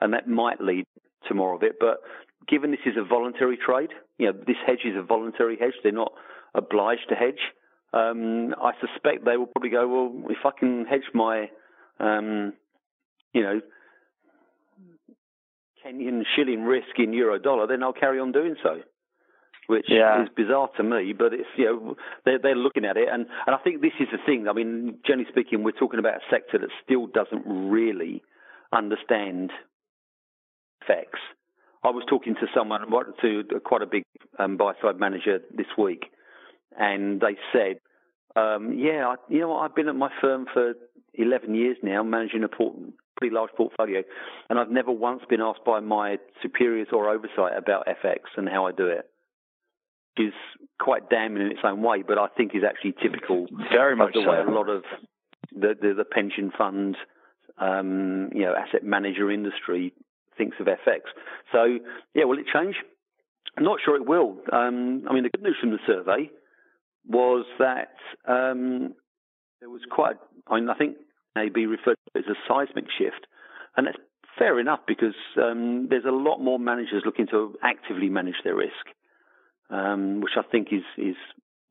and 0.00 0.12
that 0.12 0.28
might 0.28 0.60
lead 0.60 0.84
to 1.28 1.34
more 1.34 1.54
of 1.54 1.62
it. 1.62 1.76
But 1.80 2.00
given 2.48 2.70
this 2.70 2.84
is 2.84 2.96
a 2.98 3.04
voluntary 3.04 3.56
trade, 3.56 3.90
you 4.18 4.26
know, 4.26 4.38
this 4.46 4.56
hedge 4.66 4.84
is 4.84 4.96
a 4.96 5.02
voluntary 5.02 5.56
hedge. 5.58 5.74
They're 5.82 5.92
not 5.92 6.12
obliged 6.54 7.08
to 7.08 7.14
hedge. 7.14 7.40
Um, 7.94 8.54
I 8.60 8.72
suspect 8.80 9.24
they 9.24 9.36
will 9.36 9.46
probably 9.46 9.70
go, 9.70 9.86
well, 9.86 10.30
if 10.30 10.38
I 10.44 10.50
can 10.58 10.84
hedge 10.84 11.08
my, 11.14 11.48
um, 12.00 12.52
you 13.32 13.42
know, 13.42 13.60
Kenyan 15.84 16.22
shilling 16.34 16.64
risk 16.64 16.98
in 16.98 17.12
euro 17.12 17.38
dollar, 17.38 17.66
then 17.66 17.82
I'll 17.82 17.92
carry 17.92 18.18
on 18.18 18.32
doing 18.32 18.56
so 18.62 18.80
which 19.66 19.86
yeah. 19.88 20.22
is 20.22 20.28
bizarre 20.36 20.68
to 20.76 20.82
me. 20.82 21.12
But 21.16 21.32
it's 21.32 21.48
you 21.56 21.64
know 21.64 21.96
they're 22.24 22.38
they're 22.38 22.54
looking 22.54 22.84
at 22.84 22.96
it, 22.96 23.08
and 23.10 23.26
and 23.46 23.54
I 23.54 23.58
think 23.58 23.80
this 23.80 23.92
is 24.00 24.08
the 24.12 24.18
thing. 24.24 24.46
I 24.48 24.52
mean, 24.52 24.98
generally 25.06 25.28
speaking, 25.30 25.62
we're 25.62 25.72
talking 25.72 25.98
about 25.98 26.16
a 26.16 26.30
sector 26.30 26.58
that 26.58 26.70
still 26.84 27.06
doesn't 27.06 27.44
really 27.46 28.22
understand 28.72 29.50
FX. 30.88 31.06
I 31.82 31.90
was 31.90 32.04
talking 32.08 32.34
to 32.34 32.46
someone, 32.54 32.80
to 33.20 33.44
quite 33.62 33.82
a 33.82 33.86
big 33.86 34.04
um, 34.38 34.56
buy 34.56 34.72
side 34.80 34.98
manager 34.98 35.40
this 35.54 35.66
week, 35.76 36.06
and 36.78 37.20
they 37.20 37.36
said, 37.52 37.76
um, 38.36 38.72
"Yeah, 38.72 39.08
I, 39.08 39.14
you 39.28 39.40
know, 39.40 39.56
I've 39.56 39.74
been 39.74 39.88
at 39.88 39.96
my 39.96 40.10
firm 40.20 40.46
for 40.52 40.74
11 41.14 41.54
years 41.54 41.76
now, 41.82 42.02
managing 42.02 42.44
a 42.44 42.48
port, 42.48 42.76
pretty 43.16 43.34
large 43.34 43.50
portfolio, 43.56 44.02
and 44.50 44.58
I've 44.58 44.70
never 44.70 44.90
once 44.92 45.22
been 45.28 45.40
asked 45.40 45.64
by 45.64 45.80
my 45.80 46.18
superiors 46.42 46.88
or 46.92 47.08
oversight 47.08 47.56
about 47.56 47.86
FX 47.86 48.20
and 48.36 48.48
how 48.48 48.66
I 48.66 48.72
do 48.72 48.86
it." 48.86 49.08
is 50.16 50.32
quite 50.80 51.10
damning 51.10 51.42
in 51.46 51.50
its 51.50 51.60
own 51.64 51.82
way, 51.82 52.02
but 52.06 52.18
I 52.18 52.28
think 52.36 52.54
is 52.54 52.62
actually 52.64 52.94
typical 53.02 53.46
Very 53.72 53.96
much 53.96 54.08
of 54.08 54.14
the 54.14 54.20
so. 54.24 54.30
way 54.30 54.38
a 54.38 54.50
lot 54.50 54.68
of 54.68 54.84
the, 55.52 55.74
the, 55.80 55.94
the 55.94 56.04
pension 56.04 56.52
fund, 56.56 56.96
um, 57.58 58.30
you 58.32 58.42
know, 58.42 58.54
asset 58.54 58.84
manager 58.84 59.30
industry 59.30 59.92
thinks 60.36 60.56
of 60.60 60.66
FX. 60.66 61.00
So, 61.52 61.78
yeah, 62.14 62.24
will 62.24 62.38
it 62.38 62.46
change? 62.52 62.76
I'm 63.56 63.64
not 63.64 63.78
sure 63.84 63.96
it 63.96 64.06
will. 64.06 64.38
Um, 64.52 65.04
I 65.08 65.12
mean, 65.12 65.22
the 65.22 65.30
good 65.30 65.42
news 65.42 65.56
from 65.60 65.70
the 65.70 65.78
survey 65.86 66.30
was 67.08 67.44
that 67.58 67.94
um, 68.26 68.94
there 69.60 69.70
was 69.70 69.82
quite, 69.90 70.16
I 70.46 70.56
mean, 70.56 70.68
I 70.68 70.74
think 70.74 70.96
maybe 71.34 71.66
referred 71.66 71.96
to 72.14 72.18
as 72.18 72.24
a 72.26 72.36
seismic 72.48 72.86
shift. 72.98 73.26
And 73.76 73.86
that's 73.86 73.98
fair 74.38 74.58
enough 74.60 74.80
because 74.86 75.14
um, 75.36 75.88
there's 75.90 76.04
a 76.04 76.12
lot 76.12 76.38
more 76.38 76.58
managers 76.58 77.02
looking 77.04 77.26
to 77.28 77.54
actively 77.62 78.08
manage 78.08 78.36
their 78.44 78.54
risk 78.54 78.86
um, 79.70 80.20
which 80.20 80.32
I 80.36 80.42
think 80.42 80.68
is 80.72 80.84
is 80.98 81.16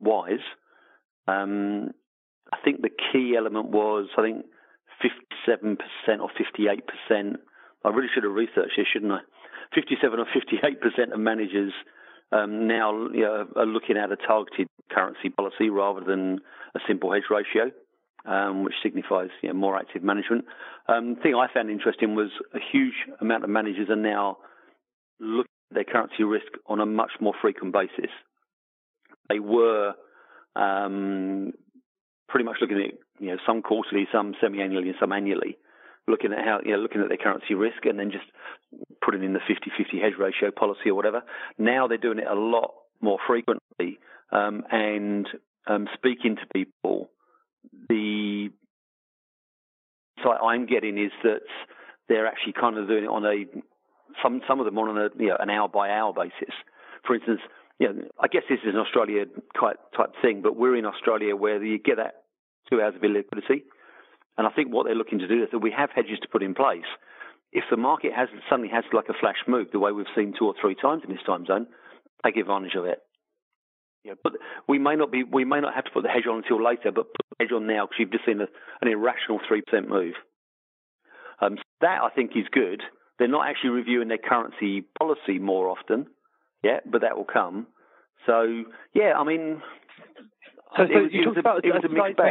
wise. 0.00 0.44
Um, 1.26 1.90
I 2.52 2.58
think 2.64 2.82
the 2.82 2.90
key 2.90 3.34
element 3.36 3.70
was 3.70 4.08
I 4.18 4.22
think 4.22 4.44
57% 5.02 5.78
or 6.20 6.30
58%. 6.30 7.36
I 7.84 7.88
really 7.88 8.08
should 8.14 8.24
have 8.24 8.32
researched 8.32 8.76
this, 8.76 8.86
shouldn't 8.92 9.12
I? 9.12 9.20
57 9.74 10.18
or 10.18 10.26
58% 10.26 11.12
of 11.12 11.20
managers 11.20 11.72
um, 12.32 12.66
now 12.66 13.08
you 13.12 13.22
know, 13.22 13.46
are 13.56 13.66
looking 13.66 13.96
at 13.96 14.12
a 14.12 14.16
targeted 14.16 14.68
currency 14.90 15.30
policy 15.30 15.70
rather 15.70 16.00
than 16.00 16.40
a 16.74 16.80
simple 16.86 17.12
hedge 17.12 17.24
ratio, 17.30 17.70
um, 18.26 18.64
which 18.64 18.74
signifies 18.82 19.28
you 19.42 19.48
know, 19.48 19.54
more 19.54 19.76
active 19.76 20.02
management. 20.02 20.44
Um, 20.88 21.14
the 21.14 21.20
thing 21.20 21.34
I 21.34 21.52
found 21.52 21.70
interesting 21.70 22.14
was 22.14 22.30
a 22.54 22.58
huge 22.72 22.94
amount 23.20 23.44
of 23.44 23.50
managers 23.50 23.88
are 23.90 23.96
now 23.96 24.38
looking 25.20 25.50
at 25.70 25.74
their 25.74 25.84
currency 25.84 26.24
risk 26.24 26.46
on 26.66 26.80
a 26.80 26.86
much 26.86 27.12
more 27.20 27.34
frequent 27.40 27.72
basis. 27.72 28.10
They 29.28 29.38
were 29.38 29.94
um, 30.56 31.52
pretty 32.28 32.44
much 32.44 32.56
looking 32.60 32.78
at 32.78 32.94
you 33.20 33.30
know 33.30 33.38
some 33.46 33.62
quarterly, 33.62 34.06
some 34.12 34.34
semi-annually, 34.40 34.88
and 34.88 34.96
some 35.00 35.12
annually, 35.12 35.56
looking 36.06 36.32
at 36.32 36.44
how 36.44 36.60
you 36.64 36.72
know 36.72 36.78
looking 36.78 37.00
at 37.00 37.08
their 37.08 37.16
currency 37.16 37.54
risk 37.54 37.84
and 37.84 37.98
then 37.98 38.10
just 38.10 38.24
putting 39.04 39.22
in 39.22 39.34
the 39.34 39.40
50-50 39.40 40.02
hedge 40.02 40.14
ratio 40.18 40.50
policy 40.50 40.88
or 40.90 40.94
whatever. 40.94 41.22
Now 41.58 41.86
they're 41.86 41.98
doing 41.98 42.18
it 42.18 42.26
a 42.26 42.34
lot 42.34 42.74
more 43.00 43.18
frequently 43.26 43.98
um, 44.34 44.64
and 44.70 45.26
um, 45.66 45.88
speaking 45.94 46.36
to 46.36 46.42
people. 46.52 47.08
The 47.88 48.50
insight 50.24 50.40
I'm 50.42 50.66
getting 50.66 50.98
is 50.98 51.12
that 51.22 51.40
they're 52.08 52.26
actually 52.26 52.54
kind 52.54 52.78
of 52.78 52.88
doing 52.88 53.04
it 53.04 53.08
on 53.08 53.24
a 53.24 53.44
some 54.22 54.42
some 54.46 54.60
of 54.60 54.66
them 54.66 54.78
on 54.78 54.96
a 54.96 55.08
you 55.18 55.28
know, 55.28 55.36
an 55.38 55.50
hour 55.50 55.68
by 55.68 55.90
hour 55.90 56.12
basis. 56.12 56.54
For 57.06 57.14
instance, 57.14 57.40
you 57.78 57.88
know, 57.88 58.02
I 58.20 58.28
guess 58.28 58.42
this 58.48 58.60
is 58.64 58.74
an 58.74 58.80
Australia 58.80 59.24
type 59.58 59.78
type 59.96 60.10
thing, 60.22 60.42
but 60.42 60.56
we're 60.56 60.76
in 60.76 60.86
Australia 60.86 61.34
where 61.36 61.62
you 61.62 61.78
get 61.78 61.96
that 61.96 62.24
two 62.70 62.80
hours 62.80 62.94
of 62.94 63.02
illiquidity, 63.02 63.62
and 64.38 64.46
I 64.46 64.50
think 64.50 64.72
what 64.72 64.86
they're 64.86 64.94
looking 64.94 65.18
to 65.20 65.28
do 65.28 65.42
is 65.42 65.48
that 65.52 65.58
we 65.58 65.72
have 65.76 65.90
hedges 65.94 66.18
to 66.22 66.28
put 66.28 66.42
in 66.42 66.54
place. 66.54 66.88
If 67.52 67.64
the 67.70 67.76
market 67.76 68.12
has 68.14 68.28
suddenly 68.50 68.70
has 68.70 68.84
like 68.92 69.08
a 69.08 69.18
flash 69.18 69.38
move, 69.46 69.68
the 69.72 69.78
way 69.78 69.92
we've 69.92 70.06
seen 70.16 70.34
two 70.36 70.46
or 70.46 70.54
three 70.60 70.74
times 70.74 71.02
in 71.06 71.10
this 71.12 71.22
time 71.24 71.46
zone, 71.46 71.66
take 72.24 72.36
advantage 72.36 72.74
of 72.74 72.84
it. 72.84 72.98
Yeah, 74.04 74.14
but 74.22 74.34
we 74.68 74.78
may 74.78 74.96
not 74.96 75.10
be, 75.10 75.24
we 75.24 75.44
may 75.44 75.60
not 75.60 75.74
have 75.74 75.84
to 75.84 75.90
put 75.90 76.02
the 76.02 76.10
hedge 76.10 76.26
on 76.30 76.38
until 76.38 76.62
later, 76.62 76.92
but 76.92 77.06
put 77.14 77.26
the 77.30 77.44
hedge 77.44 77.52
on 77.52 77.66
now 77.66 77.86
because 77.86 77.96
you've 77.98 78.12
just 78.12 78.26
seen 78.26 78.40
a, 78.40 78.46
an 78.82 78.88
irrational 78.88 79.40
three 79.48 79.62
percent 79.62 79.88
move. 79.88 80.14
Um, 81.40 81.56
so 81.56 81.62
that 81.80 82.02
I 82.02 82.10
think 82.10 82.32
is 82.36 82.46
good 82.52 82.82
they're 83.18 83.28
not 83.28 83.48
actually 83.48 83.70
reviewing 83.70 84.08
their 84.08 84.18
currency 84.18 84.82
policy 84.98 85.38
more 85.38 85.68
often, 85.68 86.06
yeah, 86.62 86.80
but 86.84 87.02
that 87.02 87.16
will 87.16 87.26
come. 87.30 87.66
So 88.26 88.64
yeah, 88.94 89.12
I 89.16 89.24
mean, 89.24 89.62
so, 90.76 90.86
so 90.92 91.00
you, 91.10 91.24
talked 91.24 91.38
about, 91.38 91.64
a, 91.64 91.66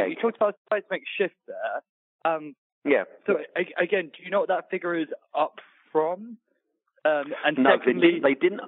You 0.08 0.16
talked 0.16 0.36
about 0.36 0.54
a 0.54 0.74
seismic 0.74 1.02
shift 1.16 1.34
there. 1.46 2.32
Um, 2.32 2.54
Yeah. 2.84 3.04
So 3.26 3.38
again, 3.56 4.10
do 4.16 4.22
you 4.22 4.30
know 4.30 4.40
what 4.40 4.48
that 4.48 4.70
figure 4.70 4.94
is 4.94 5.08
up 5.38 5.60
from? 5.92 6.36
Um, 7.06 7.32
and 7.44 7.58
no, 7.58 7.70
secondly, 7.78 8.20
they, 8.22 8.34
they 8.34 8.40
didn't. 8.40 8.60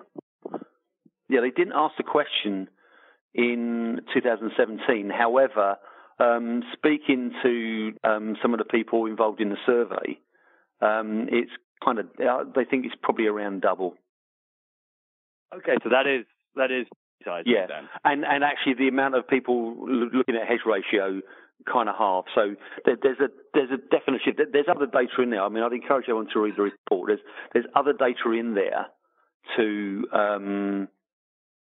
Yeah, 1.29 1.41
they 1.41 1.51
didn't 1.51 1.73
ask 1.75 1.97
the 1.97 2.05
question 2.05 2.69
in 3.37 4.01
2017. 4.15 5.11
However, 5.11 5.77
um, 6.19 6.63
speaking 6.73 7.33
to 7.43 7.93
um, 8.03 8.37
some 8.41 8.55
of 8.55 8.59
the 8.59 8.65
people 8.65 9.07
involved 9.07 9.41
in 9.41 9.51
the 9.51 9.59
survey, 9.67 10.19
um, 10.81 11.29
it's 11.31 11.51
kind 11.85 11.99
of 11.99 12.07
uh, 12.19 12.45
they 12.55 12.65
think 12.65 12.87
it's 12.87 12.95
probably 13.03 13.27
around 13.27 13.61
double. 13.61 13.95
Okay, 15.55 15.77
so 15.85 15.91
that 15.91 16.07
is 16.07 16.25
that 16.57 16.71
is 16.71 16.87
yeah, 17.45 17.67
then. 17.67 17.89
and 18.05 18.25
and 18.25 18.43
actually 18.43 18.75
the 18.75 18.89
amount 18.89 19.15
of 19.15 19.29
people 19.29 19.77
looking 19.87 20.35
at 20.35 20.49
hedge 20.49 20.65
ratio 20.65 21.21
kind 21.71 21.89
of 21.89 21.97
half. 21.97 22.25
So 22.35 22.55
there, 22.85 22.97
there's 23.03 23.21
a 23.21 23.29
there's 23.53 23.71
a 23.71 23.77
definite 23.77 24.23
shift. 24.25 24.41
There's 24.53 24.67
other 24.69 24.87
data 24.87 25.23
in 25.23 25.31
there. 25.31 25.43
I 25.43 25.49
mean, 25.49 25.63
I'd 25.63 25.73
encourage 25.73 26.05
everyone 26.05 26.29
to 26.33 26.41
read 26.41 26.55
the 26.57 26.63
report. 26.63 27.09
There's 27.09 27.21
there's 27.53 27.67
other 27.75 27.93
data 27.93 28.33
in 28.33 28.55
there 28.55 28.87
to 29.57 30.05
um, 30.13 30.89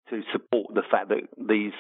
to 0.10 0.22
support 0.32 0.74
the 0.74 0.84
fact 0.90 1.10
that 1.10 1.28
these 1.38 1.74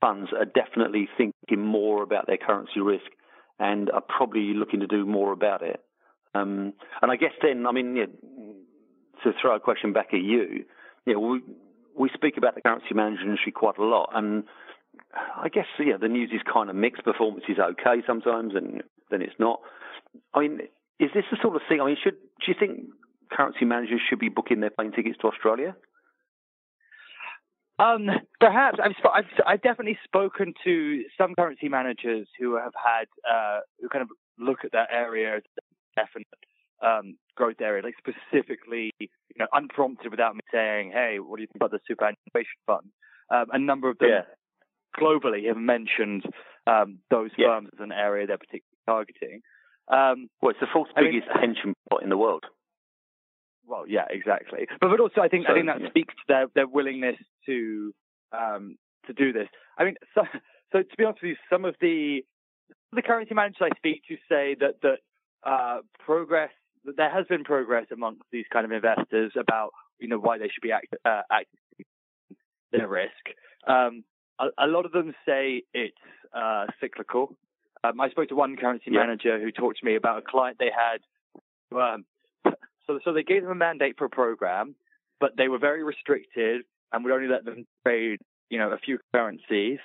funds 0.00 0.30
are 0.32 0.44
definitely 0.44 1.08
thinking 1.16 1.64
more 1.64 2.02
about 2.02 2.26
their 2.26 2.36
currency 2.36 2.80
risk 2.80 3.06
and 3.58 3.90
are 3.90 4.02
probably 4.02 4.52
looking 4.54 4.80
to 4.80 4.86
do 4.86 5.06
more 5.06 5.32
about 5.32 5.62
it. 5.62 5.80
Um, 6.34 6.74
and 7.00 7.10
I 7.10 7.16
guess 7.16 7.32
then, 7.42 7.66
I 7.66 7.72
mean, 7.72 7.96
yeah, 7.96 8.06
to 9.24 9.32
throw 9.40 9.56
a 9.56 9.60
question 9.60 9.92
back 9.92 10.08
at 10.12 10.20
you, 10.20 10.64
yeah, 11.06 11.16
we 11.16 11.40
we 11.98 12.10
speak 12.12 12.36
about 12.36 12.54
the 12.54 12.60
currency 12.60 12.92
management 12.92 13.30
industry 13.30 13.52
quite 13.52 13.78
a 13.78 13.84
lot, 13.84 14.10
and 14.14 14.44
I 15.14 15.48
guess 15.48 15.66
yeah, 15.78 15.96
the 15.98 16.08
news 16.08 16.30
is 16.32 16.40
kind 16.52 16.68
of 16.68 16.76
mixed. 16.76 17.04
Performance 17.04 17.44
is 17.48 17.58
okay 17.58 18.02
sometimes, 18.06 18.52
and 18.54 18.82
then 19.10 19.22
it's 19.22 19.38
not. 19.38 19.60
I 20.34 20.40
mean, 20.40 20.60
is 21.00 21.10
this 21.14 21.24
the 21.30 21.38
sort 21.40 21.56
of 21.56 21.62
thing? 21.68 21.80
I 21.80 21.86
mean, 21.86 21.96
should 22.02 22.16
do 22.44 22.46
you 22.48 22.54
think 22.58 22.80
currency 23.32 23.64
managers 23.64 24.00
should 24.08 24.18
be 24.18 24.28
booking 24.28 24.60
their 24.60 24.70
plane 24.70 24.92
tickets 24.92 25.16
to 25.22 25.28
Australia? 25.28 25.74
Um, 27.78 28.08
perhaps 28.40 28.78
I've, 28.82 28.92
I've, 29.12 29.24
I've 29.46 29.62
definitely 29.62 29.98
spoken 30.04 30.54
to 30.64 31.04
some 31.18 31.34
currency 31.34 31.68
managers 31.68 32.26
who 32.38 32.56
have 32.56 32.72
had 32.74 33.06
uh, 33.30 33.60
who 33.80 33.88
kind 33.88 34.02
of 34.02 34.08
look 34.38 34.64
at 34.64 34.72
that 34.72 34.88
area 34.90 35.36
as 35.36 35.42
a 35.58 36.00
definite 36.00 36.26
um, 36.82 37.16
growth 37.36 37.60
area, 37.60 37.82
like 37.82 37.94
specifically, 37.98 38.92
you 38.98 39.08
know, 39.38 39.46
unprompted 39.52 40.10
without 40.10 40.34
me 40.34 40.40
saying, 40.52 40.90
"Hey, 40.92 41.18
what 41.18 41.36
do 41.36 41.42
you 41.42 41.48
think 41.48 41.56
about 41.56 41.70
the 41.70 41.80
superannuation 41.86 42.58
fund?" 42.66 42.90
Um, 43.30 43.46
a 43.52 43.58
number 43.58 43.90
of 43.90 43.98
them 43.98 44.08
yeah. 44.08 44.22
globally 44.98 45.46
have 45.48 45.56
mentioned 45.56 46.24
um, 46.66 47.00
those 47.10 47.30
yeah. 47.36 47.48
firms 47.48 47.70
as 47.74 47.80
an 47.80 47.92
area 47.92 48.26
they're 48.26 48.38
particularly 48.38 48.86
targeting. 48.86 49.40
Um, 49.88 50.28
well, 50.40 50.50
it's 50.50 50.60
the 50.60 50.66
fourth 50.72 50.88
biggest 50.96 51.28
I 51.32 51.40
mean, 51.40 51.54
pension 51.54 51.74
pot 51.90 52.02
in 52.02 52.08
the 52.08 52.16
world. 52.16 52.44
Well, 53.66 53.84
yeah, 53.88 54.06
exactly. 54.08 54.66
But 54.80 54.90
but 54.90 55.00
also, 55.00 55.20
I 55.20 55.28
think 55.28 55.46
so, 55.46 55.52
I 55.52 55.56
think 55.56 55.66
that 55.66 55.80
yeah. 55.80 55.88
speaks 55.88 56.14
to 56.14 56.24
their 56.28 56.46
their 56.54 56.68
willingness 56.68 57.16
to 57.46 57.94
um, 58.32 58.76
to 59.06 59.12
do 59.12 59.32
this. 59.32 59.48
I 59.78 59.84
mean, 59.84 59.94
so, 60.14 60.22
so 60.72 60.82
to 60.82 60.96
be 60.96 61.04
honest 61.04 61.22
with 61.22 61.30
you, 61.30 61.36
some 61.50 61.64
of 61.64 61.74
the 61.80 62.24
the 62.92 63.02
currency 63.02 63.34
managers 63.34 63.58
I 63.60 63.76
speak 63.76 64.02
to 64.08 64.16
say 64.28 64.56
that 64.60 64.80
that 64.82 64.98
uh, 65.44 65.80
progress 66.04 66.50
that 66.84 66.96
there 66.96 67.10
has 67.10 67.26
been 67.26 67.44
progress 67.44 67.86
amongst 67.92 68.22
these 68.32 68.44
kind 68.52 68.64
of 68.64 68.72
investors 68.72 69.32
about 69.38 69.70
you 69.98 70.08
know 70.08 70.18
why 70.18 70.38
they 70.38 70.48
should 70.48 70.62
be 70.62 70.72
act, 70.72 70.94
uh, 71.04 71.22
acting 71.30 71.86
their 72.72 72.88
risk. 72.88 73.12
Um, 73.66 74.04
a, 74.38 74.46
a, 74.58 74.66
lot 74.66 74.84
of 74.86 74.92
them 74.92 75.14
say 75.26 75.62
it's 75.72 75.96
uh, 76.34 76.66
cyclical. 76.80 77.36
Um, 77.82 78.00
I 78.00 78.10
spoke 78.10 78.28
to 78.28 78.34
one 78.34 78.56
currency 78.56 78.90
yeah. 78.90 79.00
manager 79.00 79.40
who 79.40 79.50
talked 79.50 79.78
to 79.78 79.84
me 79.84 79.96
about 79.96 80.18
a 80.18 80.22
client 80.22 80.58
they 80.58 80.70
had. 80.70 81.76
Um, 81.76 82.04
so, 82.86 83.00
so 83.04 83.12
they 83.12 83.22
gave 83.22 83.42
them 83.42 83.50
a 83.50 83.56
mandate 83.56 83.96
for 83.98 84.04
a 84.04 84.10
program, 84.10 84.74
but 85.20 85.36
they 85.36 85.48
were 85.48 85.58
very 85.58 85.82
restricted 85.82 86.62
and 86.96 87.04
would 87.04 87.12
only 87.12 87.28
let 87.28 87.44
them 87.44 87.66
trade, 87.84 88.18
you 88.48 88.58
know, 88.58 88.70
a 88.70 88.78
few 88.78 88.98
currencies. 89.14 89.78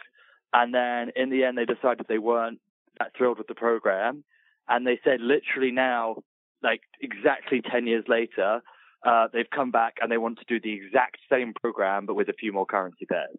And 0.53 0.73
then 0.73 1.11
in 1.15 1.29
the 1.29 1.43
end, 1.43 1.57
they 1.57 1.65
decided 1.65 2.05
they 2.07 2.17
weren't 2.17 2.59
that 2.99 3.11
thrilled 3.17 3.37
with 3.37 3.47
the 3.47 3.55
program, 3.55 4.23
and 4.67 4.87
they 4.87 4.99
said 5.03 5.19
literally 5.21 5.71
now 5.71 6.17
like 6.63 6.81
exactly 7.01 7.61
10 7.61 7.87
years 7.87 8.05
later, 8.07 8.61
uh, 9.05 9.27
they've 9.33 9.49
come 9.53 9.71
back 9.71 9.95
and 10.01 10.11
they 10.11 10.17
want 10.17 10.39
to 10.39 10.45
do 10.47 10.59
the 10.61 10.73
exact 10.73 11.17
same 11.29 11.53
program, 11.59 12.05
but 12.05 12.15
with 12.15 12.29
a 12.29 12.33
few 12.33 12.53
more 12.53 12.65
currency 12.65 13.05
pairs. 13.05 13.37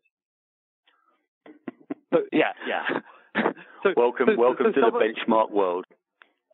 So, 2.12 2.20
yeah, 2.32 2.52
yeah. 2.66 3.00
so, 3.82 3.94
welcome, 3.96 4.26
so, 4.34 4.40
welcome 4.40 4.72
to 4.72 4.80
the 4.80 4.90
benchmark 4.90 5.50
world. 5.50 5.84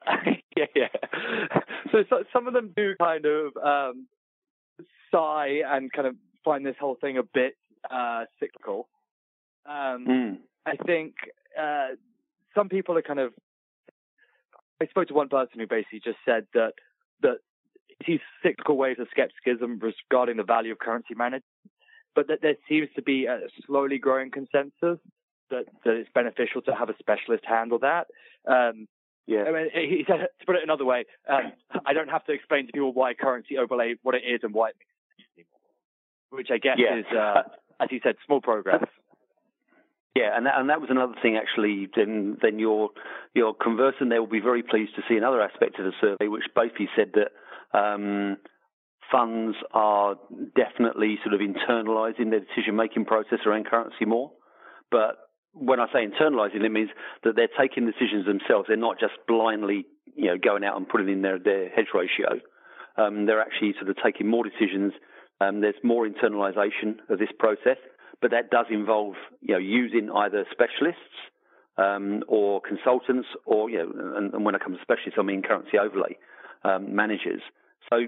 yeah, 0.56 0.66
yeah. 0.76 0.88
So, 1.90 2.04
so, 2.10 2.24
some 2.32 2.46
of 2.46 2.52
them 2.52 2.72
do 2.76 2.94
kind 3.00 3.24
of 3.24 3.56
um, 3.56 4.06
sigh 5.10 5.62
and 5.66 5.90
kind 5.90 6.06
of 6.06 6.14
find 6.48 6.64
this 6.64 6.76
whole 6.80 6.96
thing 7.00 7.18
a 7.18 7.22
bit 7.22 7.54
uh, 7.90 8.24
cyclical. 8.40 8.88
Um, 9.66 10.06
mm. 10.08 10.36
I 10.64 10.76
think 10.76 11.14
uh, 11.60 11.88
some 12.54 12.68
people 12.68 12.96
are 12.96 13.02
kind 13.02 13.18
of 13.18 13.32
I 14.80 14.86
spoke 14.86 15.08
to 15.08 15.14
one 15.14 15.28
person 15.28 15.60
who 15.60 15.66
basically 15.66 16.00
just 16.04 16.18
said 16.24 16.46
that 16.54 16.72
that 17.22 17.38
sees 18.06 18.20
cyclical 18.42 18.76
waves 18.76 19.00
of 19.00 19.08
skepticism 19.10 19.80
regarding 19.80 20.36
the 20.36 20.44
value 20.44 20.72
of 20.72 20.78
currency 20.78 21.14
management, 21.14 21.44
but 22.14 22.28
that 22.28 22.38
there 22.42 22.54
seems 22.68 22.88
to 22.94 23.02
be 23.02 23.26
a 23.26 23.40
slowly 23.66 23.98
growing 23.98 24.30
consensus 24.30 24.98
that, 25.50 25.64
that 25.84 25.94
it's 25.94 26.10
beneficial 26.14 26.62
to 26.62 26.74
have 26.74 26.88
a 26.88 26.94
specialist 26.98 27.44
handle 27.44 27.80
that. 27.80 28.06
Um, 28.46 28.86
yeah. 29.26 29.44
I 29.44 29.52
mean, 29.52 29.68
he 29.74 30.04
said, 30.06 30.28
to 30.40 30.46
put 30.46 30.56
it 30.56 30.62
another 30.62 30.84
way, 30.84 31.04
um, 31.28 31.52
I 31.84 31.92
don't 31.92 32.08
have 32.08 32.24
to 32.26 32.32
explain 32.32 32.66
to 32.66 32.72
people 32.72 32.92
why 32.92 33.14
currency 33.14 33.58
overlay, 33.58 33.96
what 34.02 34.14
it 34.14 34.22
is 34.24 34.40
and 34.42 34.54
why 34.54 34.70
it 34.70 34.76
makes 34.76 34.86
sense 34.86 34.87
anymore, 34.87 34.87
which 36.30 36.48
I 36.52 36.58
guess 36.58 36.76
yeah. 36.78 36.98
is, 36.98 37.06
uh, 37.16 37.42
as 37.80 37.88
you 37.90 38.00
said, 38.02 38.16
small 38.26 38.40
progress. 38.40 38.84
Yeah, 40.16 40.36
and 40.36 40.46
that, 40.46 40.58
and 40.58 40.70
that 40.70 40.80
was 40.80 40.90
another 40.90 41.14
thing 41.22 41.36
actually. 41.36 41.88
Then 41.94 42.38
then 42.42 42.58
your 42.58 42.90
your 43.34 43.54
conversant 43.54 44.10
there 44.10 44.20
will 44.20 44.28
be 44.28 44.40
very 44.40 44.62
pleased 44.62 44.96
to 44.96 45.02
see 45.08 45.16
another 45.16 45.40
aspect 45.40 45.78
of 45.78 45.84
the 45.84 45.92
survey, 46.00 46.26
which 46.26 46.42
basically 46.56 46.88
said 46.96 47.12
that 47.14 47.78
um, 47.78 48.36
funds 49.12 49.56
are 49.72 50.16
definitely 50.56 51.18
sort 51.22 51.34
of 51.34 51.40
internalising 51.40 52.30
their 52.30 52.40
decision 52.40 52.74
making 52.74 53.04
process 53.04 53.38
around 53.46 53.66
currency 53.66 54.06
more. 54.06 54.32
But 54.90 55.18
when 55.52 55.78
I 55.78 55.86
say 55.92 56.04
internalising, 56.04 56.64
it 56.64 56.72
means 56.72 56.90
that 57.22 57.36
they're 57.36 57.54
taking 57.58 57.86
decisions 57.86 58.26
themselves. 58.26 58.66
They're 58.68 58.76
not 58.76 58.98
just 58.98 59.14
blindly 59.28 59.86
you 60.16 60.26
know 60.26 60.38
going 60.38 60.64
out 60.64 60.76
and 60.76 60.88
putting 60.88 61.08
in 61.08 61.22
their 61.22 61.38
their 61.38 61.68
hedge 61.68 61.94
ratio. 61.94 62.40
Um, 62.96 63.26
they're 63.26 63.40
actually 63.40 63.74
sort 63.78 63.88
of 63.88 63.96
taking 64.02 64.26
more 64.26 64.42
decisions. 64.42 64.92
Um, 65.40 65.60
there's 65.60 65.76
more 65.82 66.08
internalisation 66.08 66.98
of 67.08 67.18
this 67.18 67.30
process 67.38 67.76
but 68.20 68.30
that 68.30 68.50
does 68.50 68.66
involve 68.70 69.14
you 69.40 69.54
know 69.54 69.60
using 69.60 70.10
either 70.10 70.44
specialists 70.50 71.02
um, 71.76 72.24
or 72.26 72.60
consultants, 72.60 73.28
or 73.44 73.70
you 73.70 73.78
know, 73.78 74.16
and, 74.16 74.34
and, 74.34 74.44
when 74.44 74.54
it 74.54 74.62
comes 74.62 74.76
to 74.76 74.82
specialists, 74.82 75.18
I 75.18 75.22
mean 75.22 75.42
currency 75.42 75.78
overlay 75.78 76.16
um, 76.64 76.94
managers. 76.94 77.40
So 77.90 77.98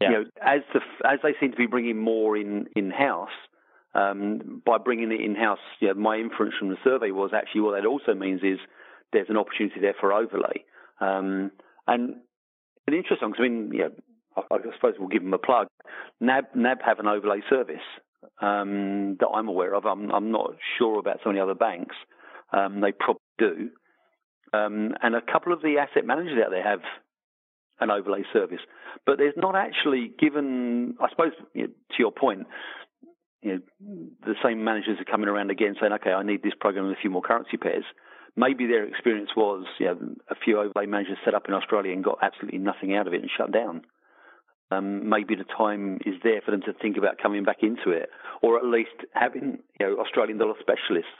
yeah. 0.00 0.10
you 0.10 0.10
know, 0.10 0.24
as 0.42 0.60
the 0.74 0.80
as 1.08 1.20
they 1.22 1.34
seem 1.40 1.52
to 1.52 1.56
be 1.56 1.66
bringing 1.66 1.98
more 1.98 2.36
in 2.36 2.66
in 2.74 2.90
house. 2.90 3.30
Um, 3.94 4.62
by 4.64 4.76
bringing 4.76 5.10
it 5.10 5.22
in 5.22 5.34
house, 5.34 5.58
you 5.80 5.88
know, 5.88 5.94
my 5.94 6.18
inference 6.18 6.54
from 6.58 6.68
the 6.68 6.76
survey 6.84 7.10
was 7.10 7.30
actually 7.34 7.62
what 7.62 7.74
that 7.74 7.86
also 7.86 8.14
means 8.14 8.42
is 8.42 8.58
there's 9.14 9.30
an 9.30 9.38
opportunity 9.38 9.80
there 9.80 9.94
for 9.98 10.12
overlay. 10.12 10.62
Um, 11.00 11.50
and 11.86 12.16
it's 12.86 12.94
interesting 12.94 13.30
because 13.30 13.40
I 13.40 13.48
mean, 13.48 13.72
yeah, 13.74 13.88
I, 13.88 13.88
I, 14.50 14.56
suppose 14.74 14.94
we'll 14.98 15.08
give 15.08 15.22
them 15.22 15.34
a 15.34 15.38
plug. 15.38 15.68
NAB 16.20 16.46
NAB 16.54 16.78
have 16.84 16.98
an 16.98 17.06
overlay 17.06 17.40
service, 17.48 17.76
um, 18.40 19.16
that 19.20 19.28
I'm 19.28 19.48
aware 19.48 19.74
of. 19.74 19.86
I'm, 19.86 20.10
I'm, 20.10 20.30
not 20.30 20.54
sure 20.78 20.98
about 20.98 21.18
so 21.22 21.30
many 21.30 21.40
other 21.40 21.54
banks. 21.54 21.96
Um, 22.52 22.80
they 22.80 22.92
probably 22.92 23.20
do. 23.38 23.70
Um, 24.52 24.94
and 25.02 25.14
a 25.14 25.20
couple 25.20 25.52
of 25.52 25.60
the 25.60 25.76
asset 25.78 26.06
managers 26.06 26.38
out 26.44 26.50
there 26.50 26.62
have 26.62 26.80
an 27.80 27.90
overlay 27.90 28.22
service, 28.32 28.60
but 29.04 29.18
there's 29.18 29.34
not 29.36 29.54
actually 29.54 30.10
given. 30.18 30.96
I 31.00 31.10
suppose 31.10 31.32
you 31.54 31.62
know, 31.62 31.68
to 31.68 31.96
your 31.98 32.12
point, 32.12 32.46
you 33.42 33.52
know, 33.52 33.60
the 34.24 34.34
same 34.42 34.64
managers 34.64 34.98
are 35.00 35.04
coming 35.04 35.28
around 35.28 35.50
again 35.50 35.76
saying, 35.78 35.92
"Okay, 35.92 36.12
I 36.12 36.22
need 36.22 36.42
this 36.42 36.54
program 36.58 36.86
and 36.86 36.96
a 36.96 37.00
few 37.00 37.10
more 37.10 37.22
currency 37.22 37.58
pairs." 37.58 37.84
Maybe 38.36 38.66
their 38.66 38.84
experience 38.84 39.30
was, 39.36 39.66
you 39.78 39.86
know, 39.86 39.98
a 40.30 40.34
few 40.34 40.58
overlay 40.58 40.86
managers 40.86 41.18
set 41.24 41.34
up 41.34 41.46
in 41.48 41.54
Australia 41.54 41.92
and 41.92 42.02
got 42.02 42.18
absolutely 42.22 42.58
nothing 42.58 42.94
out 42.94 43.06
of 43.06 43.12
it 43.12 43.20
and 43.20 43.30
shut 43.36 43.52
down 43.52 43.82
um, 44.70 45.08
maybe 45.08 45.34
the 45.34 45.44
time 45.44 45.98
is 46.04 46.14
there 46.22 46.40
for 46.44 46.50
them 46.50 46.62
to 46.62 46.72
think 46.72 46.96
about 46.96 47.18
coming 47.18 47.44
back 47.44 47.62
into 47.62 47.90
it, 47.90 48.10
or 48.42 48.58
at 48.58 48.64
least 48.64 48.96
having 49.12 49.58
you 49.80 49.86
know 49.86 49.96
Australian 50.00 50.38
dollar 50.38 50.54
specialists. 50.60 51.12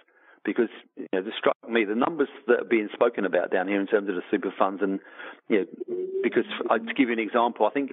Because 0.44 0.70
you 0.96 1.08
know, 1.12 1.22
this 1.22 1.34
struck 1.36 1.56
me 1.68 1.84
the 1.84 1.94
numbers 1.94 2.28
that 2.46 2.60
are 2.60 2.64
being 2.64 2.88
spoken 2.92 3.24
about 3.26 3.50
down 3.50 3.68
here 3.68 3.80
in 3.80 3.86
terms 3.86 4.08
of 4.08 4.14
the 4.14 4.22
super 4.30 4.54
funds, 4.56 4.82
and 4.82 5.00
you 5.48 5.58
know, 5.58 5.96
because 6.22 6.46
I, 6.70 6.78
to 6.78 6.94
give 6.94 7.08
you 7.08 7.12
an 7.12 7.18
example, 7.18 7.66
I 7.66 7.70
think 7.70 7.90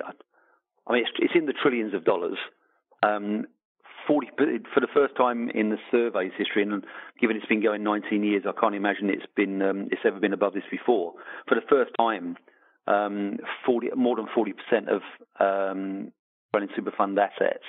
I 0.88 0.94
mean 0.94 1.02
it's, 1.02 1.12
it's 1.20 1.34
in 1.36 1.48
the 1.48 1.54
trillions 1.54 1.94
of 1.94 2.06
dollars 2.06 2.38
um, 3.04 3.46
40 4.08 4.28
for 4.74 4.80
the 4.80 4.88
first 4.94 5.16
time 5.16 5.50
in 5.50 5.70
the 5.70 5.78
survey's 5.90 6.32
history, 6.38 6.62
and 6.62 6.86
given 7.20 7.36
it's 7.36 7.46
been 7.48 7.64
going 7.64 7.84
19 7.84 8.24
years, 8.24 8.44
I 8.48 8.60
can't 8.60 8.76
imagine 8.76 9.10
it's 9.10 9.26
been 9.36 9.62
um, 9.62 9.88
it's 9.92 10.02
ever 10.06 10.20
been 10.20 10.34
above 10.34 10.54
this 10.54 10.64
before. 10.70 11.14
For 11.48 11.56
the 11.56 11.66
first 11.68 11.92
time, 11.98 12.38
um, 12.88 13.38
40 13.66 13.90
more 13.96 14.16
than 14.16 14.28
40 14.34 14.54
percent 14.54 14.90
of 14.90 15.02
um, 15.40 16.12
running 16.54 16.70
super 16.76 16.92
fund 16.96 17.18
assets 17.20 17.64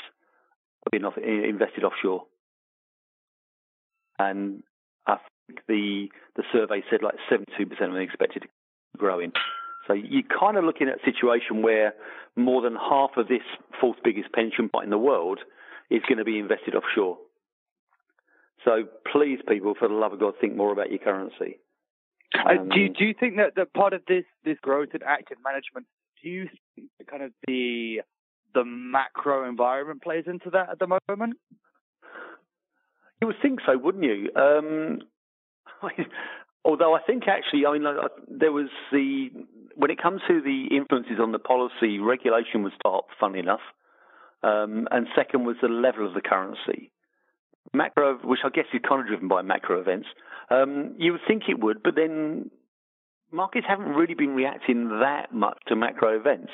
have 0.85 0.91
been 0.93 1.05
off, 1.05 1.17
invested 1.17 1.85
offshore, 1.85 2.25
and 4.19 4.63
I 5.07 5.17
think 5.47 5.61
the 5.69 6.09
the 6.37 6.45
survey 6.53 6.83
said 6.91 7.03
like 7.03 7.15
72 7.31 7.67
percent 7.67 7.91
of 7.91 7.95
them 7.95 8.03
expected 8.03 8.43
to 8.43 8.49
grow 8.99 9.21
in. 9.21 9.33
So 9.87 9.93
you're 9.93 10.23
kind 10.23 10.57
of 10.57 10.65
looking 10.65 10.89
at 10.89 11.01
a 11.01 11.05
situation 11.05 11.63
where 11.63 11.95
more 12.35 12.61
than 12.61 12.75
half 12.77 13.11
of 13.17 13.29
this 13.29 13.43
fourth 13.81 13.99
biggest 14.03 14.33
pension 14.33 14.69
pot 14.69 14.85
in 14.85 14.91
the 14.91 14.99
world 14.99 15.41
is 15.91 16.03
going 16.09 16.19
to 16.19 16.25
be 16.25 16.39
invested 16.39 16.75
offshore. 16.75 17.19
So 18.65 18.85
please, 19.13 19.39
people, 19.49 19.75
for 19.79 19.89
the 19.89 19.95
love 19.95 20.13
of 20.13 20.21
God, 20.21 20.35
think 20.41 20.57
more 20.57 20.73
about 20.73 20.91
your 20.91 20.99
currency. 20.99 21.59
Um, 22.45 22.69
do 22.69 22.81
you, 22.81 22.89
do 22.89 23.05
you 23.05 23.15
think 23.19 23.37
that, 23.37 23.55
that 23.57 23.73
part 23.73 23.93
of 23.93 24.03
this 24.07 24.25
this 24.45 24.59
growth 24.61 24.91
in 24.95 25.03
active 25.03 25.39
management, 25.45 25.87
do 26.23 26.29
you 26.29 26.49
think 26.75 26.89
kind 27.09 27.23
of 27.23 27.33
the 27.47 28.01
the 28.55 28.65
macro 28.65 29.49
environment 29.49 30.03
plays 30.03 30.25
into 30.27 30.51
that 30.51 30.71
at 30.71 30.79
the 30.79 30.87
moment? 31.09 31.37
You 33.21 33.29
would 33.29 33.37
think 33.41 33.61
so, 33.65 33.77
wouldn't 33.79 34.05
you? 34.05 34.31
Um, 34.37 34.99
although 36.65 36.95
I 36.95 37.01
think 37.03 37.25
actually, 37.29 37.65
I 37.67 37.73
mean, 37.73 37.85
there 38.29 38.53
was 38.53 38.69
the 38.93 39.29
when 39.75 39.91
it 39.91 40.03
comes 40.03 40.23
to 40.29 40.41
the 40.41 40.75
influences 40.75 41.21
on 41.21 41.33
the 41.33 41.39
policy, 41.39 41.99
regulation 41.99 42.63
was 42.63 42.73
top, 42.83 43.09
funny 43.21 43.39
enough, 43.39 43.61
um, 44.43 44.89
and 44.91 45.07
second 45.15 45.45
was 45.45 45.57
the 45.61 45.69
level 45.69 46.07
of 46.07 46.15
the 46.15 46.23
currency. 46.23 46.91
Macro, 47.77 48.19
which 48.25 48.41
I 48.45 48.49
guess 48.49 48.67
is 48.73 48.81
kind 48.89 49.01
of 49.01 49.07
driven 49.07 49.29
by 49.29 49.43
macro 49.43 49.81
events. 49.81 50.09
Um, 50.51 50.95
you 50.99 51.13
would 51.13 51.21
think 51.27 51.45
it 51.49 51.59
would, 51.59 51.83
but 51.83 51.95
then 51.95 52.51
markets 53.33 53.67
haven't 53.69 53.89
really 53.89 54.15
been 54.15 54.35
reacting 54.35 55.01
that 55.01 55.33
much 55.33 55.59
to 55.69 55.77
macro 55.77 56.19
events. 56.19 56.53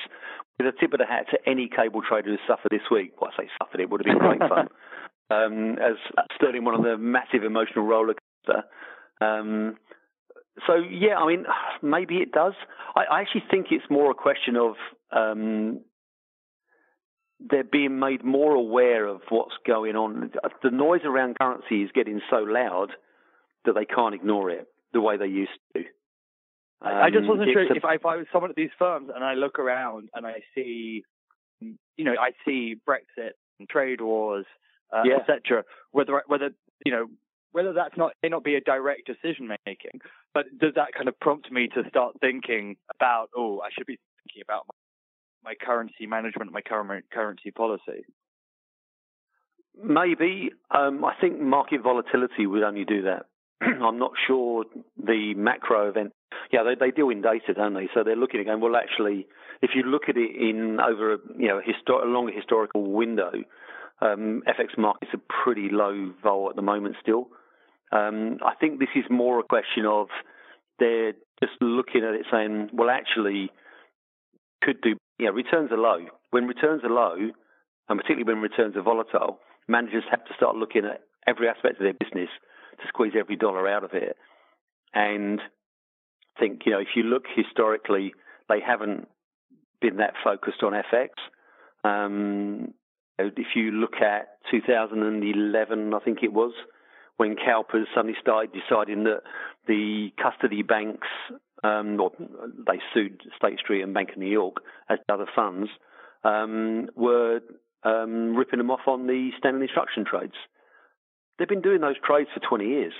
With 0.58 0.74
a 0.74 0.78
tip 0.78 0.92
of 0.92 0.98
the 0.98 1.06
hat 1.06 1.26
to 1.30 1.38
any 1.48 1.68
cable 1.74 2.02
trader 2.06 2.30
who 2.30 2.36
suffered 2.46 2.70
this 2.70 2.88
week, 2.90 3.20
well, 3.20 3.30
I 3.36 3.42
say 3.42 3.48
suffered, 3.58 3.80
it 3.80 3.90
would 3.90 4.04
have 4.04 4.12
been 4.12 4.18
great 4.18 4.40
fun. 4.40 4.68
Um, 5.30 5.78
as 5.78 5.96
Sterling 6.36 6.62
went 6.62 6.76
on 6.76 6.84
the 6.84 6.98
massive 6.98 7.42
emotional 7.42 7.86
roller 7.86 8.12
coaster. 8.44 8.64
Um, 9.22 9.78
so 10.66 10.74
yeah, 10.74 11.16
I 11.16 11.26
mean, 11.26 11.46
maybe 11.80 12.16
it 12.16 12.32
does. 12.32 12.52
I, 12.94 13.04
I 13.04 13.20
actually 13.22 13.44
think 13.50 13.68
it's 13.70 13.84
more 13.88 14.10
a 14.10 14.14
question 14.14 14.56
of 14.56 14.74
um, 15.10 15.80
they're 17.50 17.64
being 17.64 17.98
made 17.98 18.24
more 18.24 18.54
aware 18.54 19.06
of 19.06 19.20
what's 19.28 19.54
going 19.66 19.96
on. 19.96 20.32
The 20.62 20.70
noise 20.70 21.02
around 21.04 21.38
currency 21.38 21.82
is 21.82 21.90
getting 21.94 22.20
so 22.30 22.38
loud 22.38 22.88
that 23.64 23.74
they 23.74 23.84
can't 23.84 24.14
ignore 24.14 24.50
it 24.50 24.66
the 24.92 25.00
way 25.00 25.16
they 25.16 25.26
used 25.26 25.50
to. 25.74 25.80
Um, 26.84 26.94
I 26.94 27.10
just 27.10 27.28
wasn't 27.28 27.48
sure 27.52 27.62
a, 27.62 27.76
if, 27.76 27.84
I, 27.84 27.94
if 27.94 28.04
I 28.04 28.16
was 28.16 28.26
someone 28.32 28.50
at 28.50 28.56
these 28.56 28.70
firms 28.78 29.08
and 29.14 29.24
I 29.24 29.34
look 29.34 29.58
around 29.58 30.08
and 30.14 30.26
I 30.26 30.42
see, 30.54 31.04
you 31.60 32.04
know, 32.04 32.14
I 32.20 32.30
see 32.44 32.76
Brexit 32.88 33.32
and 33.58 33.68
trade 33.68 34.00
wars, 34.00 34.46
uh, 34.92 35.02
yeah. 35.04 35.18
etc. 35.18 35.64
Whether 35.92 36.22
whether 36.26 36.50
you 36.84 36.92
know 36.92 37.06
whether 37.52 37.72
that's 37.72 37.96
not 37.96 38.12
may 38.22 38.28
not 38.28 38.42
be 38.42 38.56
a 38.56 38.60
direct 38.60 39.06
decision 39.06 39.48
making, 39.66 40.00
but 40.34 40.46
does 40.58 40.74
that 40.74 40.92
kind 40.94 41.08
of 41.08 41.18
prompt 41.20 41.52
me 41.52 41.68
to 41.68 41.88
start 41.88 42.16
thinking 42.20 42.76
about, 42.96 43.28
oh, 43.36 43.60
I 43.60 43.68
should 43.72 43.86
be 43.86 43.98
thinking 44.24 44.42
about 44.42 44.66
my, 45.44 45.54
currency 45.54 46.06
management, 46.06 46.52
my 46.52 46.60
current 46.60 47.04
currency 47.12 47.50
policy? 47.50 48.04
Maybe. 49.82 50.50
Um, 50.70 51.04
I 51.04 51.14
think 51.20 51.40
market 51.40 51.82
volatility 51.82 52.46
would 52.46 52.62
only 52.62 52.84
do 52.84 53.02
that. 53.02 53.26
I'm 53.62 53.98
not 53.98 54.12
sure 54.26 54.64
the 54.96 55.34
macro 55.36 55.88
event. 55.88 56.12
Yeah, 56.52 56.62
they, 56.64 56.74
they 56.74 56.90
deal 56.90 57.08
in 57.10 57.22
data, 57.22 57.54
don't 57.54 57.74
they? 57.74 57.88
So 57.94 58.02
they're 58.04 58.16
looking 58.16 58.40
again. 58.40 58.60
well, 58.60 58.76
actually, 58.76 59.26
if 59.62 59.70
you 59.74 59.82
look 59.82 60.02
at 60.08 60.16
it 60.16 60.36
in 60.36 60.78
over 60.80 61.14
a 61.14 61.18
you 61.38 61.48
know 61.48 61.60
histor- 61.60 62.02
a 62.02 62.06
longer 62.06 62.32
historical 62.32 62.90
window, 62.92 63.32
um, 64.00 64.42
FX 64.46 64.76
markets 64.76 65.12
are 65.14 65.20
pretty 65.44 65.68
low 65.70 66.12
vol 66.22 66.50
at 66.50 66.56
the 66.56 66.62
moment 66.62 66.96
still. 67.00 67.28
Um, 67.92 68.38
I 68.44 68.54
think 68.54 68.78
this 68.78 68.88
is 68.96 69.04
more 69.10 69.38
a 69.38 69.42
question 69.42 69.86
of 69.86 70.08
they're 70.78 71.12
just 71.40 71.60
looking 71.60 72.02
at 72.04 72.14
it 72.14 72.26
saying, 72.30 72.70
well, 72.72 72.90
actually, 72.90 73.50
could 74.62 74.80
do, 74.80 74.96
know, 75.26 75.32
returns 75.32 75.70
are 75.72 75.78
low. 75.78 76.06
When 76.30 76.46
returns 76.46 76.82
are 76.84 76.90
low, 76.90 77.16
and 77.88 78.00
particularly 78.00 78.24
when 78.24 78.42
returns 78.42 78.76
are 78.76 78.82
volatile, 78.82 79.38
managers 79.68 80.04
have 80.10 80.24
to 80.24 80.34
start 80.34 80.56
looking 80.56 80.84
at 80.84 81.02
every 81.26 81.48
aspect 81.48 81.76
of 81.76 81.84
their 81.84 81.92
business 81.92 82.28
to 82.80 82.88
squeeze 82.88 83.12
every 83.18 83.36
dollar 83.36 83.68
out 83.68 83.84
of 83.84 83.90
it. 83.92 84.16
And 84.94 85.40
think, 86.38 86.62
you 86.64 86.72
know, 86.72 86.80
if 86.80 86.88
you 86.96 87.02
look 87.02 87.24
historically, 87.34 88.14
they 88.48 88.60
haven't 88.64 89.08
been 89.80 89.96
that 89.96 90.14
focused 90.22 90.62
on 90.62 90.72
FX. 90.72 91.08
Um, 91.84 92.74
if 93.18 93.48
you 93.54 93.70
look 93.70 93.96
at 93.96 94.38
2011, 94.50 95.94
I 95.94 95.98
think 96.00 96.18
it 96.22 96.32
was, 96.32 96.52
when 97.16 97.36
CalPERS 97.36 97.86
suddenly 97.94 98.16
started 98.20 98.52
deciding 98.52 99.04
that 99.04 99.22
the 99.66 100.10
custody 100.20 100.62
banks, 100.62 101.06
um, 101.62 102.00
or 102.00 102.10
they 102.18 102.80
sued 102.92 103.20
State 103.36 103.58
Street 103.58 103.82
and 103.82 103.94
Bank 103.94 104.10
of 104.10 104.18
New 104.18 104.30
York 104.30 104.56
as 104.88 104.98
other 105.08 105.26
funds, 105.34 105.70
um, 106.24 106.88
were 106.96 107.40
um, 107.84 108.36
ripping 108.36 108.58
them 108.58 108.70
off 108.70 108.86
on 108.86 109.06
the 109.06 109.30
standing 109.38 109.62
instruction 109.62 110.04
trades. 110.04 110.34
They've 111.38 111.48
been 111.48 111.62
doing 111.62 111.80
those 111.80 111.96
trades 112.04 112.28
for 112.34 112.40
20 112.40 112.64
years. 112.64 112.92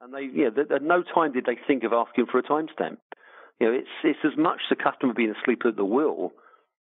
And 0.00 0.14
they, 0.14 0.22
you 0.22 0.50
know, 0.50 0.74
at 0.74 0.82
no 0.82 1.02
time 1.02 1.32
did 1.32 1.44
they 1.44 1.58
think 1.66 1.84
of 1.84 1.92
asking 1.92 2.26
for 2.30 2.38
a 2.38 2.42
timestamp. 2.42 2.98
You 3.60 3.66
know, 3.66 3.72
it's 3.72 3.88
it's 4.04 4.18
as 4.24 4.38
much 4.38 4.60
the 4.70 4.76
customer 4.76 5.12
being 5.12 5.34
asleep 5.42 5.62
at 5.64 5.74
the 5.74 5.84
wheel, 5.84 6.30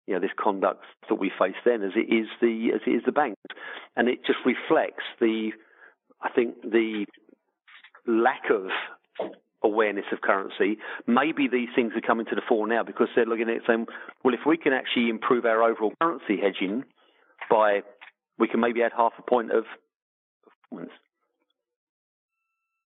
you 0.07 0.15
know, 0.15 0.21
this 0.21 0.31
conduct 0.39 0.83
that 1.09 1.17
we 1.17 1.31
face 1.39 1.57
then 1.67 1.83
as 1.83 1.93
it 1.95 2.13
is 2.13 2.27
the 2.41 2.71
as 2.75 2.81
it 2.87 2.91
is 2.91 3.03
the 3.05 3.13
bank, 3.13 3.37
and 3.97 4.09
it 4.09 4.25
just 4.27 4.39
reflects 4.47 5.05
the 5.21 5.51
I 6.23 6.31
think 6.31 6.63
the 6.63 7.05
lack 8.07 8.49
of 8.51 8.69
awareness 9.65 10.05
of 10.13 10.21
currency, 10.21 10.79
maybe 11.07 11.49
these 11.49 11.69
things 11.75 11.93
are 11.97 12.01
coming 12.01 12.27
to 12.27 12.35
the 12.35 12.43
fore 12.49 12.69
now 12.69 12.83
because 12.83 13.09
they're 13.17 13.27
looking 13.27 13.49
at 13.49 13.63
saying, 13.67 13.87
well, 14.23 14.35
if 14.35 14.41
we 14.47 14.57
can 14.57 14.73
actually 14.73 15.09
improve 15.09 15.45
our 15.45 15.63
overall 15.63 15.93
currency 16.01 16.39
hedging 16.41 16.85
by, 17.51 17.81
we 18.39 18.47
can 18.47 18.61
maybe 18.61 18.83
add 18.83 18.93
half 18.97 19.13
a 19.19 19.23
point 19.23 19.51
of 19.51 19.65
performance. 20.45 20.93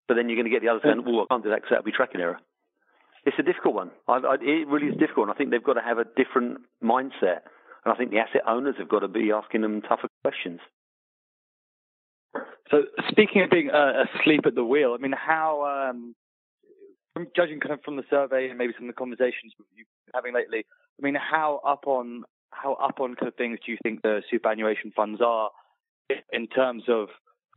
But 0.07 0.15
then 0.15 0.29
you're 0.29 0.37
going 0.37 0.49
to 0.49 0.51
get 0.51 0.61
the 0.61 0.69
other 0.69 0.79
saying, 0.83 1.03
well, 1.05 1.25
I 1.29 1.33
can't 1.33 1.43
do 1.43 1.49
that 1.49 1.57
because 1.57 1.69
that'll 1.71 1.83
be 1.83 1.91
tracking 1.91 2.21
error. 2.21 2.39
It's 3.25 3.37
a 3.39 3.43
difficult 3.43 3.75
one. 3.75 3.91
I, 4.07 4.13
I, 4.13 4.35
it 4.39 4.67
really 4.67 4.87
is 4.87 4.97
difficult. 4.97 5.27
And 5.27 5.35
I 5.35 5.37
think 5.37 5.51
they've 5.51 5.63
got 5.63 5.73
to 5.73 5.81
have 5.81 5.97
a 5.97 6.05
different 6.15 6.59
mindset. 6.81 7.43
And 7.83 7.93
I 7.93 7.95
think 7.95 8.11
the 8.11 8.19
asset 8.19 8.43
owners 8.47 8.75
have 8.77 8.87
got 8.87 8.99
to 8.99 9.09
be 9.09 9.31
asking 9.33 9.61
them 9.61 9.81
tougher 9.81 10.07
questions. 10.23 10.61
So 12.71 12.83
speaking 13.09 13.41
of 13.41 13.49
being 13.49 13.69
uh, 13.69 14.05
asleep 14.15 14.41
at 14.45 14.55
the 14.55 14.63
wheel, 14.63 14.95
I 14.97 15.01
mean, 15.01 15.13
how, 15.13 15.89
um, 15.89 16.15
from 17.17 17.27
judging 17.35 17.59
kind 17.59 17.73
of 17.73 17.81
from 17.83 17.95
the 17.95 18.03
survey 18.09 18.49
and 18.49 18.57
maybe 18.57 18.73
some 18.77 18.87
of 18.87 18.95
the 18.95 18.99
conversations 18.99 19.53
you've 19.75 19.87
been 20.05 20.13
having 20.13 20.33
lately, 20.35 20.65
I 20.99 21.01
mean, 21.03 21.15
how 21.15 21.59
up 21.65 21.87
on 21.87 22.23
how 22.51 22.73
up 22.73 22.99
on 22.99 23.15
kind 23.15 23.27
of 23.27 23.35
things 23.35 23.59
do 23.65 23.71
you 23.71 23.77
think 23.81 24.01
the 24.03 24.21
superannuation 24.29 24.91
funds 24.95 25.19
are 25.25 25.49
in 26.31 26.47
terms 26.47 26.83
of 26.87 27.07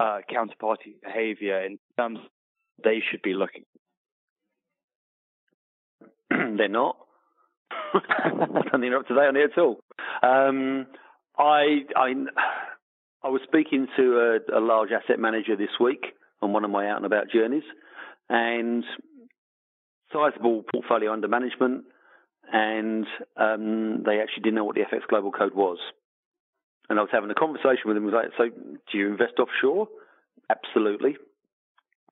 uh, 0.01 0.21
counterparty 0.33 0.95
behaviour, 1.03 1.63
in 1.63 1.79
terms 1.99 2.21
they 2.83 3.03
should 3.11 3.21
be 3.23 3.35
looking? 3.35 3.65
They're 6.31 6.69
not. 6.69 6.97
I 7.71 8.31
don't 8.39 8.63
think 8.63 8.83
they're 8.83 8.99
up 8.99 9.09
to 9.09 9.15
date 9.15 9.29
on 9.29 9.37
it 9.37 9.51
at 9.53 9.59
all. 9.59 9.81
Um, 10.23 10.87
I, 11.39 11.81
I 11.97 12.15
I 13.23 13.29
was 13.29 13.41
speaking 13.45 13.87
to 13.97 14.41
a, 14.53 14.59
a 14.59 14.61
large 14.61 14.91
asset 14.91 15.19
manager 15.19 15.57
this 15.57 15.79
week 15.79 16.15
on 16.41 16.53
one 16.53 16.65
of 16.65 16.71
my 16.71 16.89
out 16.89 16.97
and 16.97 17.07
about 17.07 17.31
journeys, 17.31 17.63
and 18.29 18.85
sizable 20.13 20.65
portfolio 20.73 21.13
under 21.13 21.29
management, 21.29 21.85
and 22.53 23.07
um, 23.37 24.03
they 24.05 24.21
actually 24.21 24.43
didn't 24.43 24.57
know 24.57 24.65
what 24.65 24.75
the 24.75 24.83
FX 24.83 25.07
Global 25.09 25.33
Code 25.33 25.55
was. 25.55 25.79
And 26.89 26.99
I 26.99 27.03
was 27.03 27.11
having 27.13 27.31
a 27.31 27.35
conversation 27.35 27.87
with 27.87 27.97
them. 27.97 28.05
Was 28.05 28.15
like, 28.15 28.33
so 28.37 28.49
do 28.49 28.99
you 28.99 29.09
invest 29.09 29.35
offshore? 29.39 29.89
Absolutely. 30.51 31.17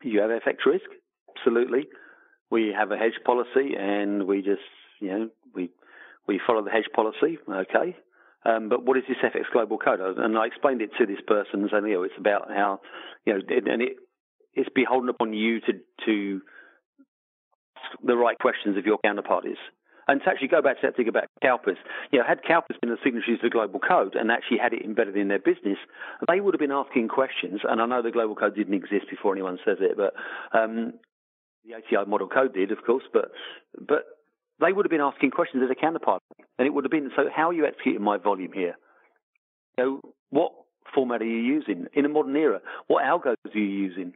You 0.03 0.21
have 0.21 0.31
FX 0.31 0.65
risk? 0.65 0.87
Absolutely. 1.37 1.89
We 2.51 2.73
have 2.77 2.93
a 2.93 2.97
hedge 2.97 3.19
policy, 3.25 3.75
and 3.79 4.27
we 4.27 4.43
just, 4.43 4.63
you 5.01 5.09
know, 5.11 5.29
we 5.55 5.71
we 6.29 6.41
follow 6.47 6.63
the 6.63 6.71
hedge 6.71 6.89
policy. 6.95 7.39
Okay. 7.49 7.97
Um, 8.45 8.69
but 8.69 8.85
what 8.85 8.97
is 8.97 9.03
this 9.09 9.17
FX 9.23 9.51
Global 9.53 9.79
Code? 9.79 10.01
And 10.01 10.39
I 10.39 10.47
explained 10.47 10.81
it 10.81 10.91
to 10.99 11.07
this 11.07 11.21
person, 11.27 11.61
and 11.61 11.71
said, 11.71 11.83
you 11.85 11.95
know, 11.95 12.03
it's 12.05 12.15
about 12.17 12.49
how, 12.49 12.81
you 13.27 13.35
know, 13.35 13.41
and 13.49 13.83
it, 13.83 13.97
it's 14.55 14.69
beholden 14.75 15.09
upon 15.09 15.33
you 15.33 15.61
to 15.61 15.73
to 16.07 16.41
the 18.05 18.17
right 18.17 18.39
questions 18.39 18.77
of 18.77 18.87
your 18.87 18.99
counterparties. 19.05 19.61
And 20.09 20.23
to 20.23 20.31
actually 20.31 20.49
go 20.49 20.63
back 20.63 20.81
to 20.81 20.87
that 20.87 20.97
thing 20.97 21.09
about 21.09 21.25
CalPERS, 21.45 21.77
you 22.11 22.19
know, 22.19 22.25
had 22.27 22.43
CalPERS 22.43 22.81
been 22.81 22.91
the 22.91 22.97
signatories 23.05 23.41
to 23.41 23.47
the 23.47 23.51
global 23.51 23.79
code 23.79 24.15
and 24.15 24.31
actually 24.31 24.57
had 24.57 24.73
it 24.73 24.83
embedded 24.83 25.17
in 25.19 25.29
their 25.29 25.39
business, 25.39 25.77
they 26.27 26.41
would 26.41 26.55
have 26.55 26.61
been 26.61 26.73
asking 26.73 27.09
questions. 27.09 27.61
And 27.69 27.81
I 27.81 27.87
know 27.87 28.01
the 28.01 28.11
global 28.11 28.35
code 28.35 28.57
didn't 28.57 28.73
exist 28.73 29.11
before 29.11 29.35
anyone 29.35 29.59
says 29.67 29.77
it, 29.81 29.99
but 29.99 30.15
um, 30.59 30.95
the 31.65 31.75
ACI 31.75 32.07
model 32.07 32.27
code 32.27 32.55
did, 32.55 32.73
of 32.73 32.79
course. 32.85 33.05
But 33.13 33.33
but 33.79 34.05
they 34.61 34.73
would 34.73 34.87
have 34.87 34.91
been 34.91 35.03
asking 35.03 35.31
questions 35.31 35.63
as 35.63 35.71
a 35.71 35.75
counterpart, 35.75 36.23
and 36.59 36.67
it 36.67 36.71
would 36.73 36.85
have 36.85 36.91
been 36.91 37.11
so. 37.15 37.25
How 37.35 37.51
are 37.51 37.53
you 37.53 37.67
executing 37.67 38.03
my 38.03 38.17
volume 38.17 38.53
here? 38.53 38.77
You 39.77 39.85
know, 39.85 40.01
what 40.31 40.53
format 40.95 41.21
are 41.21 41.27
you 41.27 41.37
using 41.37 41.87
in 41.93 42.07
a 42.07 42.09
modern 42.09 42.35
era? 42.35 42.61
What 42.87 43.05
algos 43.05 43.37
are 43.45 43.59
you 43.59 43.63
using? 43.63 44.15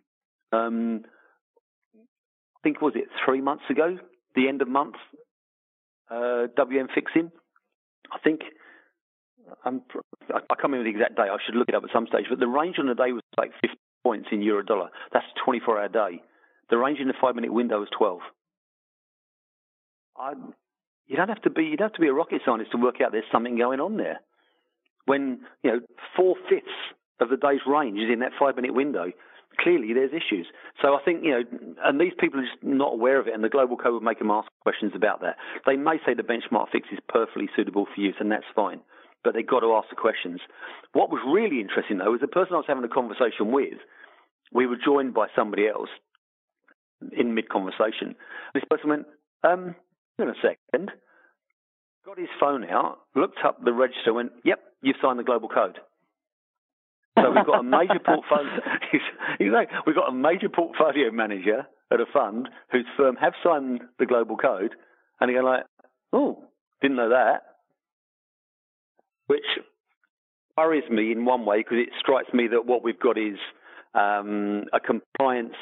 Um, 0.53 1.05
think 2.62 2.81
was 2.81 2.94
it 2.96 3.09
three 3.25 3.40
months 3.40 3.64
ago, 3.70 3.98
the 4.35 4.48
end 4.48 4.62
of 4.62 4.68
month, 4.68 4.96
uh, 6.11 6.46
WM 6.57 6.88
fixing. 6.94 7.31
I 8.12 8.18
think 8.18 8.42
I'm, 9.64 9.83
I 10.29 10.40
can't 10.40 10.64
remember 10.64 10.85
the 10.85 10.90
exact 10.90 11.16
day. 11.16 11.22
I 11.22 11.37
should 11.44 11.55
look 11.55 11.68
it 11.68 11.75
up 11.75 11.85
at 11.85 11.90
some 11.92 12.07
stage. 12.07 12.27
But 12.29 12.38
the 12.38 12.48
range 12.48 12.77
on 12.79 12.87
the 12.87 12.94
day 12.94 13.12
was 13.12 13.22
like 13.37 13.53
50 13.61 13.77
points 14.03 14.29
in 14.33 14.42
euro 14.42 14.62
dollar. 14.62 14.90
That's 15.12 15.25
a 15.37 15.44
24 15.44 15.81
hour 15.81 15.88
day. 15.88 16.22
The 16.70 16.79
range 16.79 16.98
in 17.01 17.09
the 17.09 17.14
five 17.20 17.35
minute 17.35 17.53
window 17.53 17.81
was 17.81 17.88
12. 17.96 18.20
I, 20.16 20.33
you 21.07 21.16
don't 21.16 21.29
have 21.29 21.42
to 21.42 21.51
be 21.51 21.64
you 21.64 21.77
don't 21.77 21.88
have 21.88 21.94
to 21.94 22.01
be 22.01 22.09
a 22.09 22.12
rocket 22.12 22.42
scientist 22.44 22.72
to 22.72 22.79
work 22.79 23.01
out 23.01 23.12
there's 23.12 23.25
something 23.33 23.57
going 23.59 23.81
on 23.81 23.96
there. 23.96 24.20
When 25.07 25.40
you 25.62 25.70
know 25.70 25.81
four 26.16 26.37
fifths 26.48 26.68
of 27.20 27.29
the 27.29 27.37
day's 27.37 27.61
range 27.66 27.98
is 27.98 28.11
in 28.12 28.20
that 28.20 28.33
five 28.38 28.57
minute 28.57 28.75
window, 28.75 29.07
clearly 29.59 29.93
there's 29.93 30.12
issues. 30.12 30.47
So 30.81 30.95
I 30.95 31.01
think, 31.05 31.25
you 31.25 31.31
know, 31.31 31.43
and 31.85 32.01
these 32.01 32.12
people 32.19 32.41
are 32.41 32.45
just 32.45 32.62
not 32.62 32.95
aware 32.95 33.21
of 33.21 33.27
it, 33.27 33.35
and 33.35 33.43
the 33.45 33.49
global 33.49 33.77
code 33.77 33.95
would 33.95 34.03
make 34.03 34.19
them 34.19 34.31
ask 34.31 34.49
questions 34.62 34.93
about 34.95 35.21
that. 35.21 35.37
They 35.67 35.77
may 35.77 35.99
say 36.05 36.15
the 36.15 36.23
benchmark 36.23 36.71
fix 36.71 36.88
is 36.93 36.99
perfectly 37.09 37.49
suitable 37.57 37.87
for 37.87 38.01
use, 38.01 38.17
and 38.21 38.31
that's 38.31 38.49
fine, 38.55 38.81
but 39.25 39.35
they've 39.35 39.47
got 39.47 39.61
to 39.61 39.75
ask 39.75 39.88
the 39.91 39.97
questions. 39.97 40.41
What 40.93 41.11
was 41.11 41.21
really 41.27 41.61
interesting, 41.61 41.99
though, 41.99 42.11
was 42.11 42.21
the 42.21 42.29
person 42.29 42.55
I 42.55 42.59
was 42.59 42.67
having 42.69 42.85
a 42.85 42.88
conversation 42.88 43.53
with, 43.53 43.79
we 44.53 44.67
were 44.67 44.77
joined 44.83 45.15
by 45.15 45.29
somebody 45.35 45.67
else 45.69 45.88
in 47.17 47.35
mid 47.35 47.49
conversation. 47.49 48.15
This 48.55 48.65
person 48.69 48.91
went, 48.91 49.07
um, 49.43 49.75
in 50.19 50.29
a 50.29 50.35
second, 50.43 50.91
got 52.05 52.19
his 52.19 52.29
phone 52.38 52.65
out, 52.65 52.99
looked 53.15 53.38
up 53.45 53.65
the 53.65 53.73
register, 53.73 54.12
went, 54.12 54.33
yep, 54.45 54.61
you've 54.83 54.97
signed 55.01 55.19
the 55.19 55.25
global 55.25 55.49
code. 55.49 55.79
So 57.18 57.31
we've 57.31 57.46
got 57.46 57.61
a 57.61 57.62
major 57.62 58.01
portfolio. 58.05 58.61
we've 59.87 59.94
got 59.94 60.09
a 60.09 60.14
major 60.14 60.48
portfolio 60.48 61.11
manager 61.11 61.66
at 61.92 62.01
a 62.01 62.07
fund 62.12 62.48
whose 62.70 62.87
firm 62.96 63.16
have 63.16 63.35
signed 63.44 63.83
the 63.98 64.07
global 64.07 64.37
code, 64.37 64.75
and 65.20 65.31
you're 65.31 65.44
like, 65.44 65.64
oh, 66.12 66.42
didn't 66.81 66.96
know 66.96 67.11
that. 67.11 67.42
Which 69.27 69.44
worries 70.57 70.88
me 70.90 71.12
in 71.12 71.25
one 71.25 71.44
way 71.44 71.59
because 71.59 71.79
it 71.79 71.90
strikes 71.98 72.33
me 72.33 72.48
that 72.48 72.66
what 72.66 72.83
we've 72.83 72.98
got 72.98 73.18
is 73.18 73.38
um, 73.94 74.64
a 74.72 74.81
compliance 74.81 75.57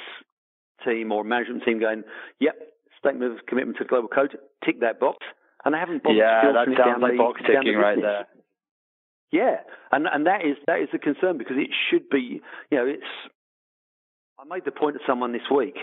team 0.84 1.12
or 1.12 1.24
management 1.24 1.64
team 1.64 1.80
going, 1.80 2.04
yep, 2.38 2.54
statement 2.98 3.32
of 3.32 3.46
commitment 3.46 3.78
to 3.78 3.84
global 3.84 4.08
code, 4.08 4.36
tick 4.64 4.80
that 4.80 5.00
box, 5.00 5.18
and 5.64 5.74
they 5.74 5.78
haven't 5.78 6.02
bothered 6.02 6.18
yeah, 6.18 6.52
that 6.52 6.66
sounds 6.76 7.02
like 7.02 7.16
box 7.16 7.40
ticking 7.46 7.76
right 7.76 7.98
there. 8.00 8.26
Yeah, 9.32 9.58
and 9.92 10.06
and 10.12 10.26
that 10.26 10.44
is 10.44 10.56
that 10.66 10.80
is 10.80 10.88
a 10.92 10.98
concern 10.98 11.38
because 11.38 11.56
it 11.56 11.70
should 11.90 12.08
be, 12.10 12.40
you 12.70 12.78
know, 12.78 12.86
it's. 12.86 13.06
I 14.38 14.44
made 14.44 14.64
the 14.64 14.72
point 14.72 14.96
to 14.96 15.00
someone 15.06 15.32
this 15.32 15.48
week. 15.54 15.76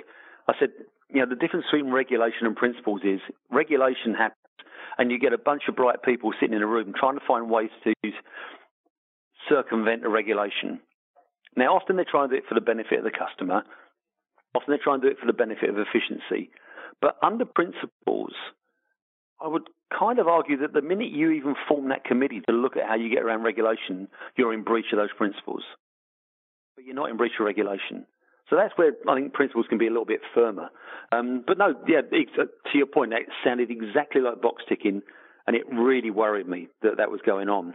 I 0.48 0.54
said, 0.60 0.70
you 1.14 1.22
know, 1.22 1.30
the 1.30 1.36
difference 1.36 1.66
between 1.72 1.92
regulation 1.92 2.48
and 2.48 2.56
principles 2.56 3.02
is 3.04 3.20
regulation 3.52 4.16
happens, 4.18 4.36
and 4.98 5.12
you 5.12 5.20
get 5.20 5.32
a 5.32 5.38
bunch 5.38 5.64
of 5.70 5.76
bright 5.76 6.04
people 6.04 6.34
sitting 6.40 6.56
in 6.56 6.62
a 6.62 6.68
room 6.68 6.94
trying 6.98 7.18
to 7.20 7.26
find 7.26 7.50
ways 7.50 7.70
to 7.84 7.94
circumvent 9.48 10.06
a 10.06 10.10
regulation. 10.10 10.80
Now, 11.56 11.76
often 11.76 11.96
they 11.96 12.04
try 12.04 12.24
and 12.24 12.32
do 12.32 12.38
it 12.38 12.44
for 12.48 12.56
the 12.56 12.62
benefit 12.62 13.00
of 13.00 13.06
the 13.06 13.12
customer. 13.12 13.64
Often 14.56 14.74
they 14.74 14.84
try 14.84 14.94
and 14.94 15.02
do 15.02 15.10
it 15.10 15.20
for 15.20 15.26
the 15.26 15.34
benefit 15.34 15.70
of 15.70 15.78
efficiency. 15.78 16.50
But 17.02 17.18
under 17.22 17.46
principles, 17.46 18.34
I 19.42 19.48
would 19.48 19.68
kind 19.98 20.20
of 20.20 20.28
argue 20.28 20.58
that 20.58 20.74
the 20.74 20.82
minute 20.82 21.12
you 21.12 21.32
even 21.32 21.56
form 21.68 21.90
that 21.90 22.04
committee 22.04 22.42
to 22.48 22.54
look 22.54 22.76
at 22.76 22.88
how 22.88 22.96
you 22.96 23.10
get 23.10 23.24
around 23.24 23.44
regulation, 23.44 24.08
you're 24.36 24.54
in 24.54 24.64
breach 24.64 24.88
of 24.92 24.98
those 24.98 25.14
principles. 25.16 25.64
But 26.76 26.86
you're 26.86 26.96
not 26.96 27.10
in 27.10 27.18
breach 27.18 27.34
of 27.40 27.46
regulation. 27.46 28.06
So 28.50 28.56
that's 28.56 28.74
where 28.78 28.94
I 29.08 29.16
think 29.16 29.34
principles 29.34 29.66
can 29.68 29.78
be 29.78 29.88
a 29.88 29.92
little 29.92 30.06
bit 30.06 30.22
firmer. 30.34 30.70
Um, 31.12 31.44
but 31.46 31.58
no, 31.58 31.74
yeah, 31.88 32.00
uh, 32.00 32.44
to 32.44 32.78
your 32.78 32.88
point, 32.88 33.12
that 33.12 33.24
sounded 33.44 33.70
exactly 33.70 34.22
like 34.22 34.42
box 34.42 34.64
ticking, 34.70 35.02
and 35.46 35.56
it 35.56 35.64
really 35.72 36.12
worried 36.12 36.48
me 36.48 36.68
that 36.82 36.98
that 36.98 37.12
was 37.12 37.20
going 37.26 37.50
on. 37.50 37.74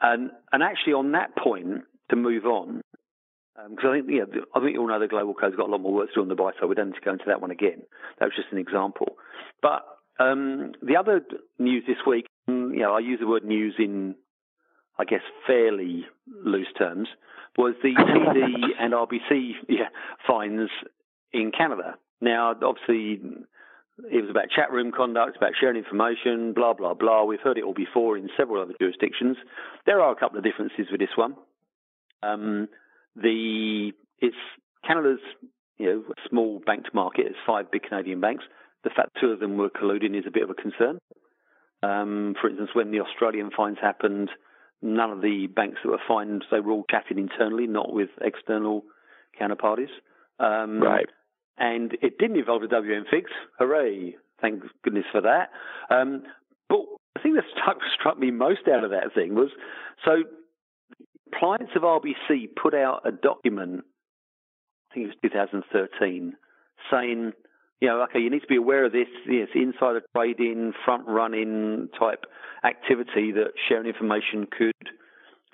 And 0.00 0.30
and 0.52 0.62
actually, 0.62 0.94
on 0.94 1.12
that 1.12 1.36
point, 1.36 1.82
to 2.10 2.16
move 2.16 2.44
on, 2.44 2.82
because 3.70 3.84
um, 3.84 3.90
I 3.90 3.96
think 3.98 4.06
yeah, 4.10 4.40
I 4.54 4.60
think 4.60 4.72
you 4.72 4.80
all 4.80 4.88
know 4.88 4.98
the 4.98 5.06
global 5.06 5.34
code's 5.34 5.56
got 5.56 5.68
a 5.68 5.70
lot 5.70 5.80
more 5.80 5.92
work 5.92 6.08
to 6.08 6.14
do 6.14 6.22
on 6.22 6.28
the 6.28 6.34
buy 6.34 6.52
side. 6.58 6.68
We 6.68 6.74
don't 6.74 6.88
need 6.88 6.96
to 6.96 7.04
go 7.04 7.12
into 7.12 7.24
that 7.28 7.40
one 7.40 7.50
again. 7.50 7.82
That 8.18 8.26
was 8.26 8.34
just 8.34 8.52
an 8.52 8.58
example. 8.58 9.16
But 9.62 9.86
um, 10.20 10.72
the 10.82 10.96
other 10.96 11.22
news 11.58 11.84
this 11.86 11.96
week, 12.06 12.26
mm, 12.48 12.74
you 12.74 12.80
know, 12.80 12.94
I 12.94 13.00
use 13.00 13.20
the 13.20 13.26
word 13.26 13.44
news 13.44 13.74
in, 13.78 14.14
I 14.98 15.04
guess, 15.04 15.22
fairly 15.46 16.04
loose 16.44 16.68
terms, 16.76 17.08
was 17.56 17.74
the 17.82 17.94
TD 17.98 18.70
and 18.78 18.92
RBC 18.92 19.52
yeah, 19.68 19.88
fines 20.26 20.68
in 21.32 21.50
Canada. 21.56 21.96
Now, 22.20 22.50
obviously, 22.50 23.20
it 24.10 24.20
was 24.20 24.30
about 24.30 24.50
chat 24.54 24.70
room 24.70 24.92
conduct, 24.94 25.36
about 25.36 25.52
sharing 25.58 25.76
information, 25.76 26.52
blah 26.52 26.74
blah 26.74 26.94
blah. 26.94 27.24
We've 27.24 27.40
heard 27.40 27.58
it 27.58 27.64
all 27.64 27.74
before 27.74 28.16
in 28.16 28.28
several 28.36 28.62
other 28.62 28.74
jurisdictions. 28.78 29.36
There 29.86 30.00
are 30.00 30.12
a 30.12 30.16
couple 30.16 30.38
of 30.38 30.44
differences 30.44 30.86
with 30.90 31.00
this 31.00 31.16
one. 31.16 31.34
Um, 32.22 32.68
the 33.16 33.92
it's 34.18 34.36
Canada's 34.86 35.20
you 35.78 35.86
know 35.86 36.04
small 36.28 36.60
banked 36.64 36.92
market. 36.94 37.26
It's 37.26 37.38
five 37.46 37.70
big 37.70 37.84
Canadian 37.84 38.20
banks. 38.20 38.44
The 38.84 38.90
fact 38.90 39.10
two 39.20 39.28
of 39.28 39.40
them 39.40 39.56
were 39.56 39.70
colluding 39.70 40.18
is 40.18 40.24
a 40.26 40.30
bit 40.30 40.42
of 40.42 40.50
a 40.50 40.54
concern. 40.54 40.98
Um, 41.82 42.34
for 42.40 42.48
instance, 42.48 42.70
when 42.74 42.90
the 42.90 43.00
Australian 43.00 43.50
fines 43.56 43.78
happened, 43.80 44.30
none 44.82 45.10
of 45.10 45.20
the 45.20 45.46
banks 45.46 45.78
that 45.82 45.90
were 45.90 46.00
fined 46.06 46.44
they 46.50 46.60
were 46.60 46.72
all 46.72 46.84
chatting 46.90 47.18
internally, 47.18 47.66
not 47.66 47.92
with 47.92 48.10
external 48.20 48.84
counterparties. 49.40 49.90
Um, 50.38 50.80
right. 50.80 51.06
And 51.58 51.92
it 52.00 52.18
didn't 52.18 52.38
involve 52.38 52.62
a 52.62 52.68
WM 52.68 53.04
fix. 53.10 53.30
Hooray! 53.58 54.16
Thank 54.40 54.62
goodness 54.82 55.04
for 55.12 55.20
that. 55.20 55.50
Um, 55.90 56.22
but 56.68 56.78
the 57.14 57.20
thing 57.22 57.34
that 57.34 57.44
struck, 57.52 57.78
struck 57.98 58.18
me 58.18 58.30
most 58.30 58.68
out 58.72 58.84
of 58.84 58.90
that 58.90 59.12
thing 59.14 59.34
was 59.34 59.50
so 60.04 60.24
clients 61.38 61.72
of 61.76 61.82
RBC 61.82 62.56
put 62.60 62.74
out 62.74 63.02
a 63.04 63.12
document, 63.12 63.84
I 64.90 64.94
think 64.94 65.04
it 65.04 65.08
was 65.08 65.30
2013, 65.30 66.34
saying, 66.90 67.32
you 67.80 67.88
know, 67.88 68.02
okay, 68.02 68.20
you 68.20 68.30
need 68.30 68.40
to 68.40 68.46
be 68.46 68.56
aware 68.56 68.84
of 68.84 68.92
this, 68.92 69.08
yes, 69.26 69.48
insider 69.54 70.02
trading, 70.14 70.72
front 70.84 71.06
running 71.06 71.88
type 71.98 72.26
activity 72.62 73.32
that 73.32 73.52
sharing 73.68 73.86
information 73.86 74.46
could 74.46 74.74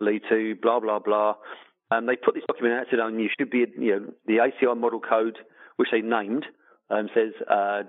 lead 0.01 0.23
to, 0.29 0.57
blah, 0.61 0.81
blah, 0.81 0.99
blah. 0.99 1.35
And 1.91 2.09
they 2.09 2.17
put 2.17 2.35
this 2.35 2.43
document 2.49 2.81
out 2.81 2.93
and 2.93 3.01
oh, 3.01 3.23
you 3.23 3.29
should 3.39 3.51
be, 3.51 3.65
you 3.79 3.91
know, 3.93 4.13
the 4.27 4.39
ACI 4.39 4.77
model 4.77 5.01
code, 5.01 5.39
which 5.77 5.89
they 5.93 6.01
named, 6.01 6.45
um, 6.91 7.09
says, 7.15 7.33
uh, 7.49 7.83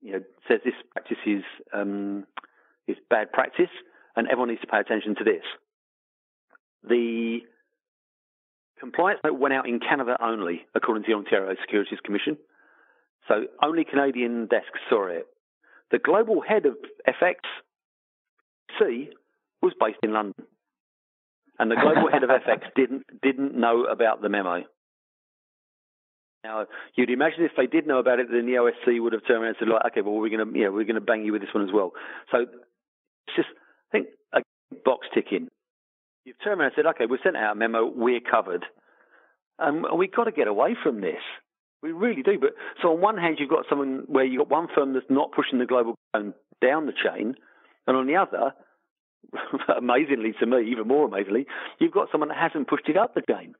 you 0.00 0.12
know, 0.12 0.20
says 0.48 0.60
this 0.64 0.74
practice 0.92 1.18
is, 1.26 1.42
um, 1.74 2.24
is 2.86 2.96
bad 3.10 3.32
practice 3.32 3.70
and 4.14 4.28
everyone 4.28 4.50
needs 4.50 4.60
to 4.60 4.68
pay 4.68 4.78
attention 4.78 5.16
to 5.16 5.24
this. 5.24 5.42
The 6.88 7.40
compliance 8.78 9.20
note 9.24 9.40
went 9.40 9.54
out 9.54 9.68
in 9.68 9.80
Canada 9.80 10.16
only, 10.22 10.66
according 10.76 11.02
to 11.04 11.10
the 11.10 11.16
Ontario 11.16 11.56
Securities 11.60 11.98
Commission. 12.04 12.36
So 13.28 13.46
only 13.62 13.84
Canadian 13.84 14.46
desks 14.46 14.80
saw 14.88 15.08
it. 15.08 15.26
The 15.90 15.98
global 15.98 16.40
head 16.40 16.66
of 16.66 16.76
FXC 17.06 19.08
was 19.62 19.72
based 19.78 19.98
in 20.02 20.12
London. 20.12 20.46
And 21.58 21.70
the 21.70 21.76
global 21.76 22.10
head 22.10 22.22
of 22.22 22.30
FX 22.30 22.62
didn't 22.76 23.04
didn't 23.22 23.58
know 23.58 23.84
about 23.84 24.20
the 24.20 24.28
memo. 24.28 24.64
Now, 26.44 26.66
you'd 26.94 27.10
imagine 27.10 27.44
if 27.44 27.52
they 27.56 27.66
did 27.66 27.88
know 27.88 27.98
about 27.98 28.20
it, 28.20 28.28
then 28.30 28.46
the 28.46 28.52
OSC 28.52 29.02
would 29.02 29.12
have 29.12 29.26
turned 29.26 29.42
around 29.42 29.48
and 29.48 29.56
said, 29.58 29.68
like, 29.68 29.84
okay, 29.86 30.00
well, 30.00 30.14
we're 30.14 30.30
going 30.30 30.46
to, 30.46 30.58
you 30.58 30.66
know, 30.66 30.70
we're 30.70 30.84
going 30.84 30.94
to 30.94 31.00
bang 31.00 31.24
you 31.24 31.32
with 31.32 31.40
this 31.40 31.52
one 31.52 31.64
as 31.64 31.74
well. 31.74 31.90
So 32.30 32.42
it's 32.42 33.34
just, 33.34 33.48
I 33.90 33.90
think, 33.90 34.06
a 34.32 34.42
box 34.84 35.08
ticking. 35.12 35.48
You've 36.24 36.36
turned 36.44 36.60
around 36.60 36.66
and 36.66 36.74
said, 36.76 36.86
okay, 36.90 37.06
we 37.06 37.18
sent 37.24 37.36
out 37.36 37.52
a 37.52 37.54
memo, 37.56 37.90
we're 37.92 38.20
covered. 38.20 38.64
And 39.58 39.84
we've 39.98 40.12
got 40.12 40.24
to 40.24 40.32
get 40.32 40.46
away 40.46 40.76
from 40.80 41.00
this. 41.00 41.22
We 41.82 41.92
really 41.92 42.22
do. 42.22 42.38
But 42.40 42.50
so 42.82 42.92
on 42.92 43.00
one 43.00 43.18
hand, 43.18 43.36
you've 43.38 43.50
got 43.50 43.66
someone 43.68 44.04
where 44.06 44.24
you've 44.24 44.40
got 44.40 44.50
one 44.50 44.68
firm 44.74 44.94
that's 44.94 45.06
not 45.08 45.32
pushing 45.32 45.58
the 45.58 45.66
global 45.66 45.94
down 46.14 46.86
the 46.86 46.92
chain, 46.92 47.34
and 47.86 47.96
on 47.96 48.06
the 48.06 48.16
other, 48.16 48.54
amazingly 49.76 50.32
to 50.40 50.46
me, 50.46 50.70
even 50.70 50.88
more 50.88 51.06
amazingly, 51.06 51.46
you've 51.78 51.92
got 51.92 52.08
someone 52.10 52.28
that 52.28 52.38
hasn't 52.38 52.68
pushed 52.68 52.88
it 52.88 52.96
up 52.96 53.14
the 53.14 53.22
chain. 53.28 53.54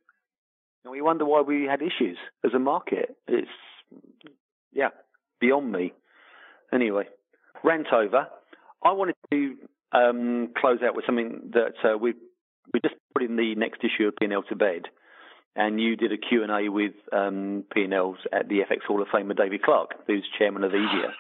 And 0.85 0.93
we 0.93 1.03
wonder 1.03 1.25
why 1.25 1.43
we 1.43 1.65
had 1.65 1.83
issues 1.83 2.17
as 2.45 2.55
a 2.55 2.59
market. 2.59 3.17
It's 3.27 3.49
yeah, 4.73 4.91
beyond 5.41 5.71
me. 5.73 5.93
Anyway, 6.73 7.05
rant 7.65 7.89
over. 7.93 8.29
I 8.85 8.93
wanted 8.93 9.17
to 9.33 9.57
um, 9.93 10.53
close 10.57 10.79
out 10.87 10.95
with 10.95 11.07
something 11.07 11.51
that 11.55 11.75
uh, 11.85 11.99
we 11.99 12.15
we 12.73 12.81
just 12.81 12.95
put 13.15 13.23
in 13.23 13.37
the 13.37 13.55
next 13.55 13.81
issue 13.85 14.09
of 14.09 14.17
P&L 14.17 14.43
to 14.49 14.57
bed, 14.57 14.83
and 15.57 15.81
you 15.81 15.97
did 15.97 16.13
a 16.13 16.19
Q 16.19 16.43
and 16.43 16.53
A 16.53 16.69
with 16.69 16.93
um, 17.13 17.65
P&L's 17.73 18.19
at 18.33 18.49
the 18.49 18.57
FX 18.57 18.83
Hall 18.87 19.01
of 19.01 19.09
Famer 19.09 19.37
David 19.37 19.63
Clark, 19.63 19.95
who's 20.07 20.25
chairman 20.39 20.63
of 20.65 20.73
EVIA. 20.73 21.13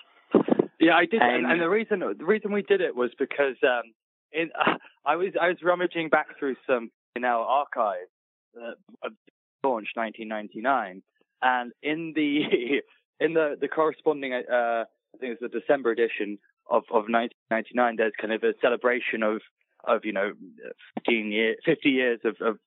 Yeah, 0.79 0.94
I 0.94 1.07
did, 1.07 1.22
and, 1.22 1.46
and, 1.46 1.61
the 1.61 1.70
reason 1.70 2.01
the 2.01 2.25
reason 2.25 2.53
we 2.53 2.62
did 2.62 2.83
it 2.83 2.94
was 2.94 3.11
because 3.18 3.57
um, 3.62 3.94
in, 4.31 4.51
uh, 4.59 4.75
I 5.07 5.16
was 5.16 5.31
I 5.40 5.49
was 5.49 5.57
rummaging 5.62 6.11
back 6.11 6.38
through 6.38 6.57
some 6.66 6.90
P&L 7.16 7.40
archives 7.49 8.11
uh, 8.57 8.72
of 9.03 9.12
launch 9.64 9.88
1999, 9.94 11.03
and 11.42 11.72
in 11.83 12.12
the 12.14 12.83
in 13.25 13.33
the 13.33 13.57
the 13.59 13.68
corresponding 13.68 14.35
uh, 14.35 14.85
I 15.14 15.18
think 15.18 15.33
it's 15.33 15.40
the 15.40 15.49
December 15.49 15.90
edition 15.92 16.38
of 16.70 16.83
of 16.90 17.09
1999, 17.09 17.96
there's 17.96 18.12
kind 18.20 18.35
of 18.35 18.42
a 18.42 18.53
celebration 18.61 19.22
of 19.22 19.40
of 19.85 20.05
you 20.05 20.12
know 20.12 20.33
15 20.96 21.33
years 21.33 21.57
50 21.64 21.88
years 21.88 22.20
of 22.25 22.37
of, 22.42 22.59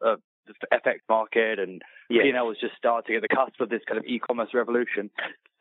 of 0.00 0.20
the 0.46 0.54
FX 0.72 0.98
market 1.08 1.58
and 1.58 1.82
yes. 2.10 2.24
P&L 2.24 2.46
was 2.46 2.58
just 2.60 2.74
starting 2.76 3.16
at 3.16 3.22
the 3.22 3.28
cusp 3.28 3.60
of 3.60 3.68
this 3.68 3.82
kind 3.86 3.98
of 3.98 4.04
e-commerce 4.04 4.50
revolution. 4.54 5.10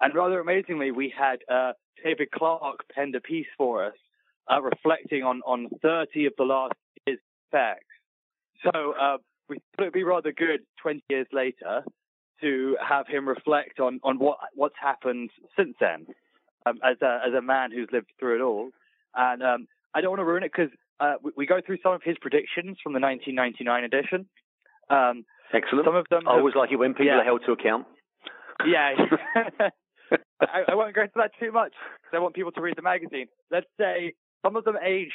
And 0.02 0.14
rather 0.16 0.40
amazingly, 0.40 0.92
we 0.92 1.14
had 1.16 1.40
uh, 1.52 1.74
David 2.04 2.32
Clark 2.32 2.86
penned 2.94 3.16
a 3.16 3.22
piece 3.22 3.48
for 3.58 3.86
us 3.86 3.94
uh, 4.52 4.62
reflecting 4.62 5.24
on, 5.24 5.42
on 5.46 5.70
30 5.82 6.26
of 6.26 6.34
the 6.38 6.44
last 6.44 6.74
year's 7.06 7.20
FX. 7.54 7.76
So 8.64 8.94
uh, 9.00 9.18
we 9.50 9.58
thought 9.58 9.84
it'd 9.84 9.94
be 9.94 10.04
rather 10.04 10.32
good 10.32 10.62
20 10.82 11.04
years 11.10 11.28
later 11.32 11.84
to 12.42 12.78
have 12.86 13.08
him 13.08 13.28
reflect 13.28 13.80
on, 13.80 14.00
on 14.04 14.20
what 14.20 14.38
what's 14.54 14.76
happened 14.82 15.30
since 15.58 15.76
then 15.80 16.06
um, 16.66 16.80
as 16.84 16.98
a 17.02 17.20
as 17.28 17.34
a 17.34 17.42
man 17.42 17.72
who's 17.72 17.90
lived 17.92 18.12
through 18.20 18.36
it 18.36 18.42
all. 18.42 18.70
And 19.16 19.44
um, 19.44 19.68
I 19.94 20.02
don't 20.02 20.12
want 20.12 20.20
to 20.20 20.26
ruin 20.26 20.44
it 20.44 20.52
because 20.56 20.72
uh, 21.00 21.14
we, 21.22 21.32
we, 21.38 21.46
go 21.46 21.60
through 21.66 21.78
some 21.84 21.94
of 21.94 22.02
his 22.04 22.18
predictions 22.22 22.78
from 22.82 22.94
the 22.94 23.00
1999 23.00 23.84
edition. 23.84 24.28
Um, 24.94 25.26
Excellent. 25.54 25.86
Some 25.86 25.96
of 25.96 26.06
them. 26.10 26.28
I 26.28 26.32
always 26.32 26.56
like 26.56 26.72
it 26.72 26.78
when 26.78 26.94
people 26.94 27.08
yeah. 27.08 27.22
are 27.22 27.24
held 27.24 27.42
to 27.46 27.52
account. 27.52 27.86
Yeah. 28.66 28.94
I, 30.42 30.72
I, 30.72 30.76
won't 30.76 30.96
go 30.96 31.02
into 31.02 31.14
that 31.16 31.32
too 31.40 31.52
much 31.52 31.74
because 32.02 32.14
I 32.14 32.20
want 32.20 32.36
people 32.36 32.52
to 32.52 32.62
read 32.62 32.76
the 32.76 32.82
magazine. 32.82 33.28
Let's 33.52 33.68
say 33.80 34.14
some 34.44 34.56
of 34.56 34.64
them 34.64 34.76
aged 34.84 35.14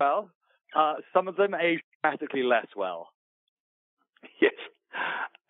well, 0.00 0.30
uh, 0.76 0.94
some 1.12 1.28
of 1.28 1.36
them 1.36 1.54
aged 1.54 1.82
dramatically 2.02 2.42
less 2.42 2.66
well. 2.76 3.08
Yes. 4.40 4.54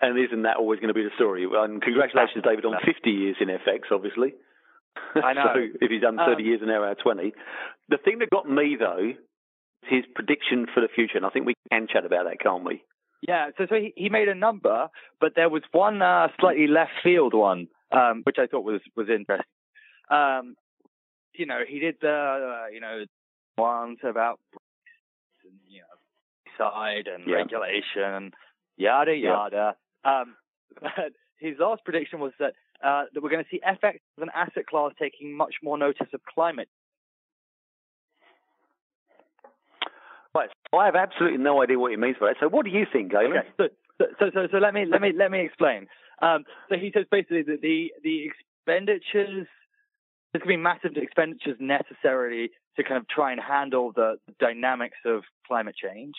And 0.00 0.18
isn't 0.18 0.42
that 0.42 0.56
always 0.56 0.80
going 0.80 0.88
to 0.88 0.94
be 0.94 1.04
the 1.04 1.14
story? 1.14 1.46
And 1.50 1.80
congratulations, 1.80 2.44
David, 2.44 2.64
on 2.64 2.74
50 2.84 3.10
years 3.10 3.36
in 3.40 3.48
FX, 3.48 3.92
obviously. 3.92 4.34
I 5.14 5.32
know. 5.34 5.44
so 5.54 5.60
if 5.80 5.90
he's 5.90 6.02
done 6.02 6.16
30 6.16 6.32
um, 6.32 6.40
years 6.40 6.60
and 6.60 6.70
now 6.70 6.82
our 6.82 6.94
20. 6.94 7.32
The 7.88 7.98
thing 7.98 8.18
that 8.18 8.30
got 8.30 8.48
me, 8.48 8.76
though, 8.78 9.10
is 9.10 9.16
his 9.88 10.04
prediction 10.14 10.66
for 10.72 10.80
the 10.80 10.88
future. 10.94 11.16
And 11.16 11.26
I 11.26 11.30
think 11.30 11.46
we 11.46 11.54
can 11.70 11.86
chat 11.90 12.04
about 12.04 12.24
that, 12.24 12.40
can't 12.40 12.64
we? 12.64 12.82
Yeah, 13.26 13.50
so, 13.56 13.66
so 13.68 13.74
he, 13.76 13.92
he 13.96 14.10
made 14.10 14.28
a 14.28 14.34
number, 14.34 14.88
but 15.20 15.32
there 15.34 15.48
was 15.48 15.62
one 15.72 16.02
uh, 16.02 16.28
slightly 16.38 16.66
left 16.66 16.92
field 17.02 17.32
one, 17.32 17.68
um, 17.90 18.22
which 18.24 18.36
I 18.38 18.46
thought 18.46 18.64
was, 18.64 18.82
was 18.96 19.08
interesting. 19.08 19.46
Um, 20.10 20.56
you 21.32 21.46
know, 21.46 21.60
he 21.66 21.78
did 21.78 21.96
the, 22.02 22.08
uh, 22.08 22.66
you 22.72 22.80
know, 22.80 23.04
ones 23.56 23.98
about 24.02 24.40
and, 25.44 25.54
you 25.68 25.80
know, 25.80 26.58
side 26.58 27.06
and 27.12 27.24
yeah. 27.26 27.36
regulation, 27.36 28.32
yada, 28.76 29.14
yada. 29.14 29.74
Yeah. 30.04 30.20
Um, 30.20 30.36
but 30.80 31.12
his 31.38 31.56
last 31.58 31.84
prediction 31.84 32.20
was 32.20 32.32
that 32.38 32.52
uh, 32.84 33.04
that 33.12 33.22
we're 33.22 33.30
going 33.30 33.44
to 33.44 33.50
see 33.50 33.60
FX 33.66 33.94
as 33.94 34.22
an 34.22 34.30
asset 34.34 34.66
class 34.66 34.92
taking 35.00 35.34
much 35.34 35.54
more 35.62 35.78
notice 35.78 36.08
of 36.12 36.20
climate. 36.24 36.68
Right. 40.34 40.50
So 40.70 40.78
I 40.78 40.86
have 40.86 40.96
absolutely 40.96 41.38
no 41.38 41.62
idea 41.62 41.78
what 41.78 41.90
he 41.92 41.96
means 41.96 42.16
by 42.18 42.28
that. 42.28 42.36
So 42.40 42.48
what 42.48 42.64
do 42.64 42.70
you 42.70 42.86
think, 42.92 43.12
Galen? 43.12 43.38
Okay. 43.58 43.70
So, 43.98 44.04
so, 44.18 44.30
so, 44.34 44.48
so 44.50 44.58
let 44.58 44.74
me 44.74 44.84
let 44.90 45.00
me 45.00 45.12
let 45.16 45.30
me 45.30 45.40
explain. 45.40 45.86
Um, 46.20 46.44
so 46.68 46.76
he 46.76 46.90
says 46.92 47.06
basically 47.10 47.42
that 47.42 47.60
the 47.60 47.92
the 48.02 48.26
expenditures 48.26 49.46
there's 50.32 50.42
going 50.42 50.56
to 50.56 50.58
be 50.58 50.62
massive 50.62 50.96
expenditures 50.96 51.56
necessarily 51.60 52.50
to 52.76 52.82
kind 52.82 52.96
of 52.96 53.06
try 53.06 53.30
and 53.30 53.40
handle 53.40 53.92
the 53.94 54.16
dynamics 54.40 54.98
of 55.04 55.22
climate 55.46 55.76
change. 55.80 56.14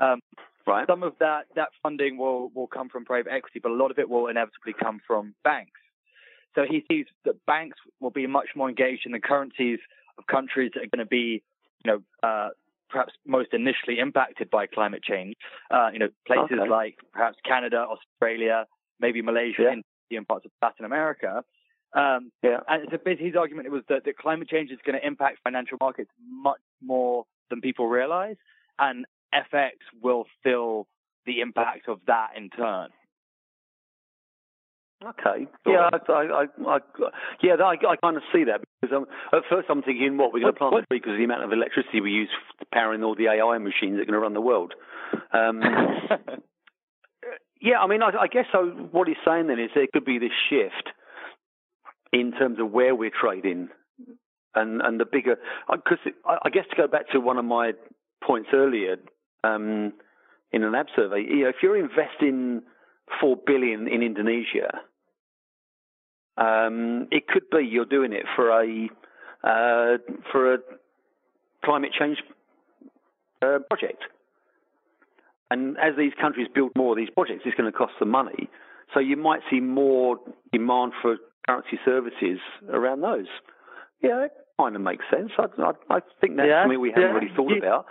Um, 0.00 0.20
right. 0.66 0.86
Some 0.86 1.02
of 1.02 1.12
that 1.20 1.46
that 1.54 1.68
funding 1.82 2.16
will 2.16 2.50
will 2.54 2.66
come 2.66 2.88
from 2.88 3.04
private 3.04 3.30
equity, 3.30 3.60
but 3.62 3.70
a 3.70 3.74
lot 3.74 3.90
of 3.90 3.98
it 3.98 4.08
will 4.08 4.28
inevitably 4.28 4.72
come 4.80 5.00
from 5.06 5.34
banks. 5.44 5.80
So 6.54 6.64
he 6.68 6.82
sees 6.90 7.04
that 7.26 7.44
banks 7.44 7.76
will 8.00 8.10
be 8.10 8.26
much 8.26 8.48
more 8.56 8.70
engaged 8.70 9.04
in 9.04 9.12
the 9.12 9.20
currencies 9.20 9.78
of 10.16 10.26
countries 10.26 10.72
that 10.74 10.84
are 10.84 10.96
going 10.96 11.04
to 11.04 11.06
be, 11.06 11.42
you 11.84 11.92
know, 11.92 12.02
uh, 12.26 12.48
perhaps 12.88 13.12
most 13.26 13.52
initially 13.52 13.98
impacted 13.98 14.50
by 14.50 14.66
climate 14.66 15.02
change. 15.02 15.34
Uh, 15.70 15.90
you 15.92 15.98
know, 15.98 16.08
places 16.26 16.58
okay. 16.60 16.70
like 16.70 16.96
perhaps 17.12 17.36
Canada, 17.44 17.86
Australia, 17.88 18.66
maybe 19.00 19.22
Malaysia, 19.22 19.74
yeah. 20.10 20.18
and 20.18 20.28
parts 20.28 20.44
of 20.44 20.50
Latin 20.62 20.84
America. 20.84 21.42
Um, 21.94 22.30
yeah. 22.42 22.58
And 22.68 22.88
so 22.90 22.98
his 23.04 23.34
argument 23.36 23.70
was 23.70 23.82
that, 23.88 24.04
that 24.04 24.18
climate 24.18 24.48
change 24.48 24.70
is 24.70 24.78
going 24.84 24.98
to 24.98 25.06
impact 25.06 25.38
financial 25.44 25.78
markets 25.80 26.10
much 26.30 26.60
more 26.82 27.24
than 27.50 27.60
people 27.60 27.86
realize, 27.86 28.36
and 28.78 29.06
FX 29.34 29.72
will 30.02 30.24
feel 30.42 30.86
the 31.26 31.40
impact 31.40 31.88
of 31.88 32.00
that 32.06 32.30
in 32.36 32.50
turn. 32.50 32.88
Okay. 35.04 35.46
Yeah, 35.64 35.90
I, 35.92 36.12
I, 36.12 36.46
I, 36.66 36.78
yeah, 37.40 37.54
I, 37.54 37.74
I 37.86 37.96
kind 38.02 38.16
of 38.16 38.22
see 38.32 38.44
that 38.44 38.62
because 38.80 38.96
um, 38.96 39.06
at 39.32 39.44
first 39.48 39.68
I'm 39.70 39.82
thinking, 39.82 40.16
what 40.16 40.32
we're 40.32 40.40
going 40.40 40.54
to 40.54 40.58
plant 40.58 40.72
what? 40.72 40.88
because 40.88 41.12
of 41.12 41.18
the 41.18 41.24
amount 41.24 41.44
of 41.44 41.52
electricity 41.52 42.00
we 42.00 42.10
use 42.10 42.30
powering 42.72 43.04
all 43.04 43.14
the 43.14 43.28
AI 43.28 43.58
machines 43.58 43.96
that 43.96 44.02
are 44.02 44.06
going 44.06 44.14
to 44.14 44.18
run 44.18 44.34
the 44.34 44.40
world. 44.40 44.74
Um, 45.32 45.62
yeah, 47.62 47.78
I 47.78 47.86
mean, 47.86 48.02
I, 48.02 48.10
I 48.22 48.26
guess 48.26 48.46
so. 48.50 48.66
What 48.90 49.06
he's 49.06 49.16
saying 49.24 49.46
then 49.46 49.60
is 49.60 49.70
there 49.72 49.86
could 49.92 50.04
be 50.04 50.18
this 50.18 50.32
shift 50.50 50.88
in 52.12 52.32
terms 52.32 52.58
of 52.58 52.72
where 52.72 52.96
we're 52.96 53.12
trading, 53.12 53.68
and 54.56 54.82
and 54.82 54.98
the 54.98 55.04
bigger 55.04 55.36
because 55.70 55.98
I, 56.26 56.38
I 56.46 56.50
guess 56.50 56.64
to 56.70 56.76
go 56.76 56.88
back 56.88 57.08
to 57.10 57.20
one 57.20 57.38
of 57.38 57.44
my 57.44 57.72
points 58.26 58.48
earlier 58.52 58.96
um, 59.44 59.92
in 60.50 60.64
an 60.64 60.72
NAB 60.72 60.86
survey, 60.96 61.20
you 61.20 61.44
know, 61.44 61.50
if 61.50 61.56
you're 61.62 61.76
investing 61.76 62.62
four 63.20 63.36
billion 63.46 63.86
in 63.86 64.02
Indonesia 64.02 64.80
um, 66.38 67.08
it 67.10 67.26
could 67.26 67.50
be 67.50 67.66
you're 67.66 67.84
doing 67.84 68.12
it 68.12 68.24
for 68.36 68.50
a 68.50 68.88
uh, 69.42 69.98
for 70.30 70.54
a 70.54 70.58
climate 71.64 71.90
change 71.98 72.18
uh, 73.42 73.58
project, 73.68 74.02
and 75.50 75.76
as 75.78 75.96
these 75.98 76.12
countries 76.20 76.46
build 76.54 76.72
more 76.76 76.92
of 76.92 76.96
these 76.96 77.10
projects, 77.10 77.42
it's 77.44 77.56
going 77.56 77.70
to 77.70 77.76
cost 77.76 77.92
them 77.98 78.10
money. 78.10 78.48
So 78.94 79.00
you 79.00 79.16
might 79.16 79.40
see 79.50 79.60
more 79.60 80.18
demand 80.52 80.92
for 81.02 81.16
currency 81.46 81.78
services 81.84 82.38
around 82.72 83.00
those. 83.02 83.26
Yeah, 84.02 84.24
it 84.24 84.32
kind 84.60 84.76
of 84.76 84.82
makes 84.82 85.04
sense. 85.10 85.30
I, 85.38 85.46
I, 85.60 85.96
I 85.96 86.00
think 86.20 86.36
that's 86.36 86.48
yeah, 86.48 86.62
something 86.62 86.80
we 86.80 86.90
haven't 86.90 87.02
yeah. 87.02 87.14
really 87.14 87.32
thought 87.34 87.50
yeah. 87.50 87.58
about. 87.58 87.86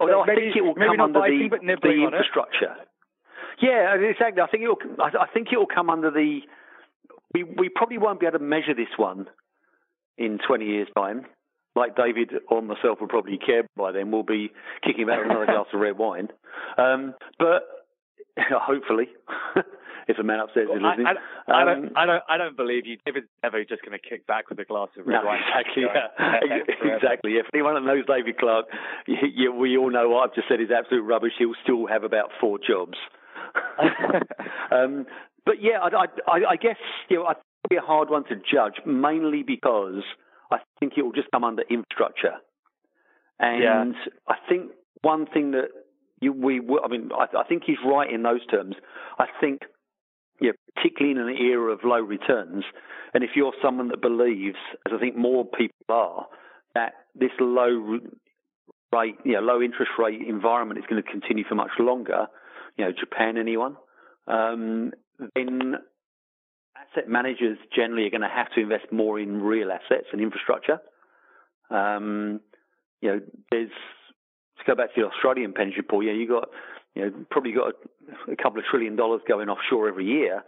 Although 0.00 0.24
maybe, 0.26 0.40
I 0.40 0.44
think 0.44 0.56
it 0.56 0.62
will 0.62 0.74
come 0.74 1.00
under 1.00 1.20
the, 1.20 1.76
the 1.82 2.02
infrastructure. 2.04 2.76
Yeah, 3.60 3.94
exactly. 3.96 4.42
I 4.42 4.46
think 4.48 4.64
it 4.64 4.68
will. 4.68 4.78
I 5.00 5.26
think 5.32 5.48
it 5.52 5.56
will 5.56 5.66
come 5.66 5.88
under 5.88 6.10
the 6.10 6.40
we 7.34 7.44
we 7.44 7.68
probably 7.68 7.98
won't 7.98 8.20
be 8.20 8.26
able 8.26 8.38
to 8.38 8.44
measure 8.44 8.74
this 8.74 8.88
one 8.96 9.26
in 10.18 10.38
20 10.46 10.64
years' 10.64 10.88
time. 10.96 11.26
Like 11.74 11.94
David 11.94 12.32
or 12.48 12.62
myself 12.62 13.00
will 13.00 13.08
probably 13.08 13.38
care 13.38 13.64
by 13.76 13.92
then. 13.92 14.10
We'll 14.10 14.22
be 14.22 14.50
kicking 14.82 15.04
about 15.04 15.24
another 15.24 15.44
glass 15.44 15.66
of 15.74 15.80
red 15.80 15.98
wine. 15.98 16.28
Um, 16.78 17.14
but 17.38 17.68
hopefully, 18.38 19.08
if 20.08 20.18
a 20.18 20.22
man 20.22 20.40
upstairs 20.40 20.68
well, 20.70 20.78
is 20.78 20.82
listening. 20.82 21.06
I, 21.06 21.52
I, 21.52 21.62
I, 21.62 21.64
don't, 21.64 21.84
um, 21.86 21.90
I, 21.96 22.06
don't, 22.06 22.22
I 22.30 22.36
don't 22.38 22.56
believe 22.56 22.86
you. 22.86 22.96
David's 23.04 23.26
never 23.42 23.62
just 23.64 23.82
going 23.82 23.98
to 23.98 24.08
kick 24.08 24.26
back 24.26 24.48
with 24.48 24.58
a 24.58 24.64
glass 24.64 24.88
of 24.98 25.06
red 25.06 25.20
no, 25.20 25.26
wine. 25.26 25.40
Exactly. 25.42 25.82
Yeah. 25.84 26.94
exactly. 26.96 27.32
If 27.32 27.46
anyone 27.52 27.74
that 27.74 27.82
knows 27.82 28.04
David 28.06 28.38
Clark, 28.38 28.66
you, 29.06 29.16
you, 29.34 29.52
we 29.52 29.76
all 29.76 29.90
know 29.90 30.08
what 30.08 30.30
I've 30.30 30.34
just 30.34 30.48
said 30.48 30.60
is 30.60 30.68
absolute 30.70 31.02
rubbish. 31.02 31.32
He'll 31.38 31.52
still 31.62 31.86
have 31.86 32.04
about 32.04 32.30
four 32.40 32.58
jobs. 32.58 32.96
um, 34.72 35.06
but 35.46 35.62
yeah, 35.62 35.78
I, 35.80 36.06
I, 36.30 36.38
I 36.50 36.56
guess 36.56 36.76
you 37.08 37.18
know, 37.18 37.26
I 37.26 37.34
think 37.34 37.44
it'll 37.64 37.80
be 37.80 37.84
a 37.84 37.86
hard 37.86 38.10
one 38.10 38.24
to 38.24 38.34
judge, 38.34 38.84
mainly 38.84 39.42
because 39.42 40.02
I 40.50 40.58
think 40.78 40.94
it 40.96 41.02
will 41.02 41.12
just 41.12 41.30
come 41.32 41.44
under 41.44 41.62
infrastructure, 41.62 42.34
and 43.38 43.62
yeah. 43.94 44.10
I 44.28 44.34
think 44.48 44.72
one 45.02 45.26
thing 45.26 45.52
that 45.52 45.68
you, 46.20 46.32
we, 46.32 46.60
I 46.82 46.88
mean, 46.88 47.10
I, 47.14 47.38
I 47.38 47.44
think 47.44 47.62
he's 47.64 47.76
right 47.86 48.12
in 48.12 48.22
those 48.22 48.44
terms. 48.46 48.74
I 49.18 49.26
think, 49.40 49.62
yeah, 50.40 50.52
particularly 50.74 51.18
in 51.18 51.28
an 51.28 51.36
era 51.36 51.72
of 51.72 51.80
low 51.84 52.00
returns, 52.00 52.64
and 53.14 53.24
if 53.24 53.30
you're 53.34 53.54
someone 53.62 53.88
that 53.88 54.02
believes, 54.02 54.58
as 54.86 54.92
I 54.94 54.98
think 54.98 55.16
more 55.16 55.44
people 55.44 55.86
are, 55.88 56.26
that 56.74 56.92
this 57.14 57.30
low 57.40 57.98
rate, 58.92 59.16
you 59.24 59.32
know, 59.34 59.40
low 59.40 59.62
interest 59.62 59.92
rate 59.98 60.20
environment 60.26 60.78
is 60.78 60.84
going 60.88 61.02
to 61.02 61.10
continue 61.10 61.44
for 61.48 61.54
much 61.54 61.70
longer, 61.78 62.26
you 62.76 62.84
know, 62.84 62.92
Japan, 62.92 63.36
anyone, 63.38 63.76
um, 64.26 64.92
then 65.34 65.74
asset 66.76 67.08
managers 67.08 67.58
generally 67.74 68.06
are 68.06 68.10
going 68.10 68.20
to 68.20 68.28
have 68.28 68.50
to 68.54 68.60
invest 68.60 68.92
more 68.92 69.18
in 69.18 69.40
real 69.40 69.70
assets 69.70 70.06
and 70.12 70.20
infrastructure. 70.20 70.78
Um, 71.70 72.40
you 73.00 73.10
know, 73.10 73.20
there's 73.50 73.70
to 74.58 74.64
go 74.66 74.74
back 74.74 74.94
to 74.94 75.00
the 75.00 75.06
Australian 75.08 75.52
pension 75.52 75.84
pool. 75.88 76.02
Yeah, 76.02 76.12
you 76.12 76.28
got 76.28 76.48
you 76.94 77.02
know 77.02 77.12
probably 77.30 77.52
got 77.52 77.72
a, 78.28 78.32
a 78.32 78.36
couple 78.36 78.58
of 78.58 78.64
trillion 78.70 78.96
dollars 78.96 79.20
going 79.28 79.48
offshore 79.48 79.88
every 79.88 80.06
year. 80.06 80.44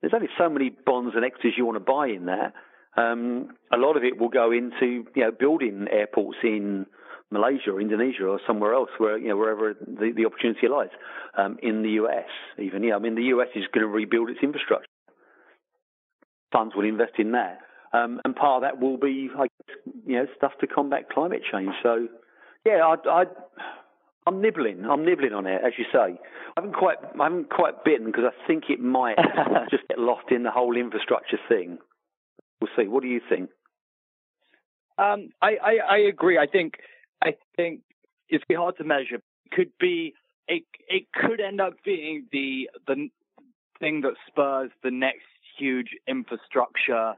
There's 0.00 0.12
only 0.14 0.28
so 0.38 0.48
many 0.48 0.70
bonds 0.70 1.14
and 1.16 1.24
equities 1.24 1.54
you 1.56 1.64
want 1.64 1.76
to 1.76 1.80
buy 1.80 2.08
in 2.08 2.26
there. 2.26 2.52
Um, 2.96 3.50
a 3.72 3.76
lot 3.76 3.96
of 3.96 4.04
it 4.04 4.18
will 4.18 4.28
go 4.28 4.52
into 4.52 5.04
you 5.14 5.22
know 5.22 5.30
building 5.30 5.86
airports 5.90 6.38
in 6.42 6.86
Malaysia 7.30 7.70
or 7.70 7.80
Indonesia 7.80 8.24
or 8.26 8.40
somewhere 8.46 8.74
else 8.74 8.90
where 8.98 9.18
you 9.18 9.28
know 9.28 9.36
wherever 9.36 9.74
the, 9.74 10.12
the 10.14 10.26
opportunity 10.26 10.68
lies. 10.68 10.90
Um, 11.36 11.58
in 11.62 11.82
the 11.82 11.90
US, 12.02 12.28
even 12.58 12.82
yeah, 12.84 12.96
I 12.96 12.98
mean 12.98 13.14
the 13.14 13.34
US 13.36 13.48
is 13.54 13.64
going 13.72 13.86
to 13.86 13.92
rebuild 13.92 14.30
its 14.30 14.40
infrastructure. 14.42 14.88
Funds 16.52 16.74
will 16.76 16.84
invest 16.84 17.12
in 17.18 17.32
that, 17.32 17.58
um, 17.92 18.20
and 18.24 18.34
part 18.34 18.62
of 18.62 18.62
that 18.62 18.80
will 18.80 18.96
be 18.96 19.28
like 19.36 19.50
you 20.06 20.16
know 20.16 20.26
stuff 20.36 20.52
to 20.60 20.66
combat 20.66 21.10
climate 21.10 21.42
change. 21.50 21.72
So 21.82 22.08
yeah, 22.64 22.80
I, 22.84 23.22
I 23.22 23.24
I'm 24.26 24.40
nibbling. 24.40 24.84
I'm 24.84 25.04
nibbling 25.04 25.32
on 25.32 25.46
it, 25.46 25.62
as 25.64 25.72
you 25.78 25.84
say. 25.92 26.18
I 26.56 26.60
haven't 26.60 26.74
quite, 26.74 26.96
I 27.18 27.24
haven't 27.24 27.48
quite 27.50 27.84
bitten 27.84 28.06
because 28.06 28.24
I 28.24 28.46
think 28.46 28.64
it 28.68 28.80
might 28.80 29.16
just 29.70 29.86
get 29.88 29.98
lost 29.98 30.30
in 30.30 30.42
the 30.42 30.50
whole 30.50 30.76
infrastructure 30.76 31.38
thing. 31.48 31.78
We'll 32.60 32.70
see. 32.76 32.88
What 32.88 33.02
do 33.02 33.08
you 33.08 33.20
think? 33.28 33.50
Um, 34.98 35.30
I, 35.40 35.56
I, 35.62 35.76
I 35.90 35.98
agree. 35.98 36.38
I 36.38 36.46
think 36.46 36.74
think 37.56 37.80
it's 38.28 38.44
hard 38.50 38.76
to 38.78 38.84
measure. 38.84 39.16
It 39.16 39.22
could 39.52 39.72
be 39.78 40.14
it 40.48 40.64
it 40.88 41.04
could 41.12 41.40
end 41.40 41.60
up 41.60 41.74
being 41.84 42.26
the 42.32 42.70
the 42.86 43.08
thing 43.78 44.02
that 44.02 44.14
spurs 44.26 44.70
the 44.82 44.90
next 44.90 45.26
huge 45.58 45.88
infrastructure 46.06 47.14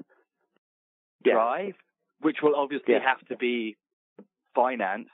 yeah. 1.25 1.33
drive, 1.33 1.75
which 2.21 2.39
will 2.43 2.55
obviously 2.57 2.95
yeah. 2.95 3.01
have 3.05 3.27
to 3.29 3.37
be 3.37 3.77
financed. 4.55 5.11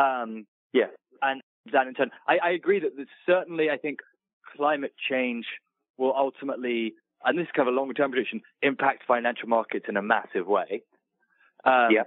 Um, 0.00 0.46
yeah, 0.72 0.86
and 1.20 1.40
that 1.72 1.86
in 1.86 1.94
turn, 1.94 2.10
I, 2.26 2.38
I 2.42 2.50
agree 2.50 2.80
that 2.80 2.92
certainly 3.26 3.70
I 3.70 3.76
think 3.76 4.00
climate 4.56 4.94
change 5.08 5.46
will 5.98 6.14
ultimately 6.16 6.94
and 7.24 7.38
this 7.38 7.44
is 7.44 7.50
kind 7.54 7.68
of 7.68 7.74
a 7.74 7.76
longer 7.76 7.94
term 7.94 8.10
prediction, 8.10 8.42
impact 8.62 9.04
financial 9.06 9.48
markets 9.48 9.86
in 9.88 9.96
a 9.96 10.02
massive 10.02 10.46
way. 10.46 10.82
Um, 11.64 11.88
yeah. 11.90 12.02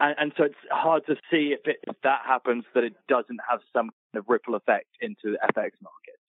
And, 0.00 0.14
and, 0.18 0.32
so 0.36 0.44
it's 0.44 0.54
hard 0.70 1.04
to 1.06 1.14
see 1.30 1.54
if, 1.54 1.60
it, 1.66 1.76
if 1.86 1.96
that 2.02 2.20
happens 2.26 2.64
that 2.74 2.84
it 2.84 2.94
doesn't 3.08 3.38
have 3.48 3.60
some 3.72 3.90
kind 4.12 4.22
of 4.22 4.24
ripple 4.28 4.54
effect 4.54 4.88
into 5.00 5.32
the 5.32 5.38
FX 5.38 5.72
markets. 5.82 6.24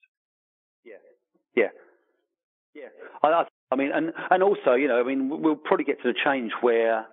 Yeah. 0.84 0.94
Yeah. 1.56 1.70
Yeah. 2.76 2.90
I, 3.24 3.46
I 3.72 3.76
mean, 3.76 3.92
and, 3.94 4.12
and 4.30 4.44
also, 4.44 4.74
you 4.74 4.88
know, 4.88 5.00
I 5.00 5.04
mean, 5.04 5.30
we'll 5.42 5.56
probably 5.56 5.86
get 5.86 6.02
to 6.04 6.12
the 6.12 6.20
change 6.26 6.52
where, 6.62 7.06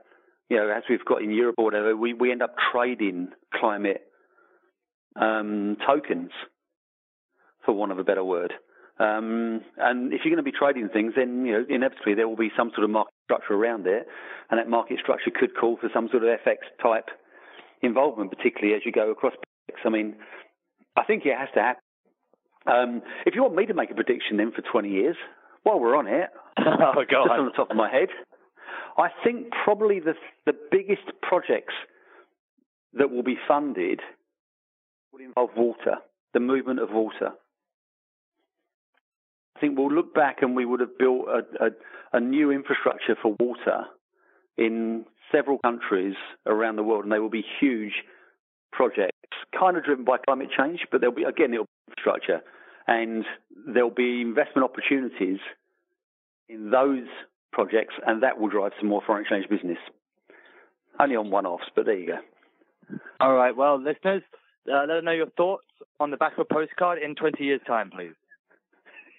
you 0.48 0.56
know, 0.56 0.68
as 0.68 0.82
we've 0.90 1.04
got 1.04 1.22
in 1.22 1.30
Europe 1.30 1.56
or 1.58 1.64
whatever, 1.64 1.96
we, 1.96 2.12
we 2.14 2.32
end 2.32 2.42
up 2.42 2.56
trading 2.72 3.28
climate 3.54 4.02
um, 5.14 5.76
tokens, 5.86 6.30
for 7.64 7.72
want 7.72 7.92
of 7.92 7.98
a 7.98 8.04
better 8.04 8.24
word. 8.24 8.52
Um, 8.98 9.62
and 9.76 10.12
if 10.12 10.20
you're 10.24 10.34
going 10.34 10.44
to 10.44 10.50
be 10.50 10.56
trading 10.56 10.88
things, 10.88 11.12
then 11.16 11.46
you 11.46 11.52
know 11.52 11.64
inevitably 11.68 12.14
there 12.14 12.28
will 12.28 12.36
be 12.36 12.50
some 12.56 12.70
sort 12.74 12.84
of 12.84 12.90
market 12.90 13.14
structure 13.24 13.54
around 13.54 13.86
it, 13.86 14.06
and 14.50 14.58
that 14.58 14.68
market 14.68 14.98
structure 15.00 15.30
could 15.30 15.56
call 15.56 15.76
for 15.76 15.88
some 15.94 16.08
sort 16.10 16.24
of 16.24 16.30
FX 16.40 16.66
type 16.82 17.08
involvement, 17.80 18.30
particularly 18.30 18.74
as 18.74 18.82
you 18.84 18.92
go 18.92 19.10
across. 19.10 19.34
Projects. 19.34 19.86
I 19.86 19.90
mean, 19.90 20.16
I 20.96 21.04
think 21.04 21.26
it 21.26 21.36
has 21.38 21.48
to 21.54 21.60
happen. 21.60 21.82
Um, 22.66 23.02
if 23.24 23.34
you 23.34 23.42
want 23.42 23.54
me 23.54 23.66
to 23.66 23.74
make 23.74 23.90
a 23.90 23.94
prediction 23.94 24.36
then 24.36 24.52
for 24.52 24.62
20 24.62 24.90
years, 24.90 25.16
while 25.62 25.78
we're 25.78 25.96
on 25.96 26.06
it, 26.06 26.28
oh, 26.58 27.04
just 27.08 27.14
on. 27.14 27.40
on 27.40 27.44
the 27.46 27.52
top 27.52 27.70
of 27.70 27.76
my 27.76 27.90
head, 27.90 28.08
I 28.98 29.08
think 29.24 29.46
probably 29.64 30.00
the 30.00 30.14
the 30.44 30.54
biggest 30.70 31.06
projects 31.22 31.74
that 32.94 33.10
will 33.10 33.22
be 33.22 33.36
funded 33.46 34.00
will 35.12 35.20
involve 35.20 35.50
water, 35.56 35.98
the 36.34 36.40
movement 36.40 36.80
of 36.80 36.90
water. 36.90 37.30
I 39.58 39.60
think 39.60 39.76
we'll 39.76 39.92
look 39.92 40.14
back 40.14 40.38
and 40.40 40.54
we 40.54 40.64
would 40.64 40.78
have 40.78 40.96
built 40.98 41.26
a, 41.26 41.66
a, 41.66 41.70
a 42.12 42.20
new 42.20 42.52
infrastructure 42.52 43.16
for 43.20 43.34
water 43.40 43.86
in 44.56 45.04
several 45.32 45.58
countries 45.58 46.14
around 46.46 46.76
the 46.76 46.84
world, 46.84 47.02
and 47.02 47.12
they 47.12 47.18
will 47.18 47.28
be 47.28 47.44
huge 47.60 47.92
projects, 48.70 49.12
kind 49.58 49.76
of 49.76 49.84
driven 49.84 50.04
by 50.04 50.16
climate 50.18 50.48
change, 50.56 50.80
but 50.92 51.00
there'll 51.00 51.14
be 51.14 51.24
again 51.24 51.52
it'll 51.52 51.64
be 51.64 51.90
infrastructure, 51.90 52.40
and 52.86 53.24
there'll 53.66 53.90
be 53.90 54.20
investment 54.20 54.64
opportunities 54.64 55.40
in 56.48 56.70
those 56.70 57.06
projects, 57.52 57.94
and 58.06 58.22
that 58.22 58.38
will 58.38 58.48
drive 58.48 58.72
some 58.78 58.88
more 58.88 59.02
foreign 59.04 59.22
exchange 59.22 59.48
business. 59.48 59.78
Only 61.00 61.16
on 61.16 61.30
one-offs, 61.30 61.64
but 61.74 61.84
there 61.84 61.98
you 61.98 62.06
go. 62.06 62.98
All 63.20 63.34
right, 63.34 63.56
well, 63.56 63.80
listeners, 63.80 64.22
uh, 64.72 64.84
let 64.88 64.98
us 64.98 65.04
know 65.04 65.12
your 65.12 65.30
thoughts 65.36 65.66
on 65.98 66.10
the 66.10 66.16
back 66.16 66.34
of 66.38 66.46
a 66.50 66.54
postcard 66.54 66.98
in 67.02 67.16
20 67.16 67.42
years' 67.42 67.60
time, 67.66 67.90
please. 67.90 68.14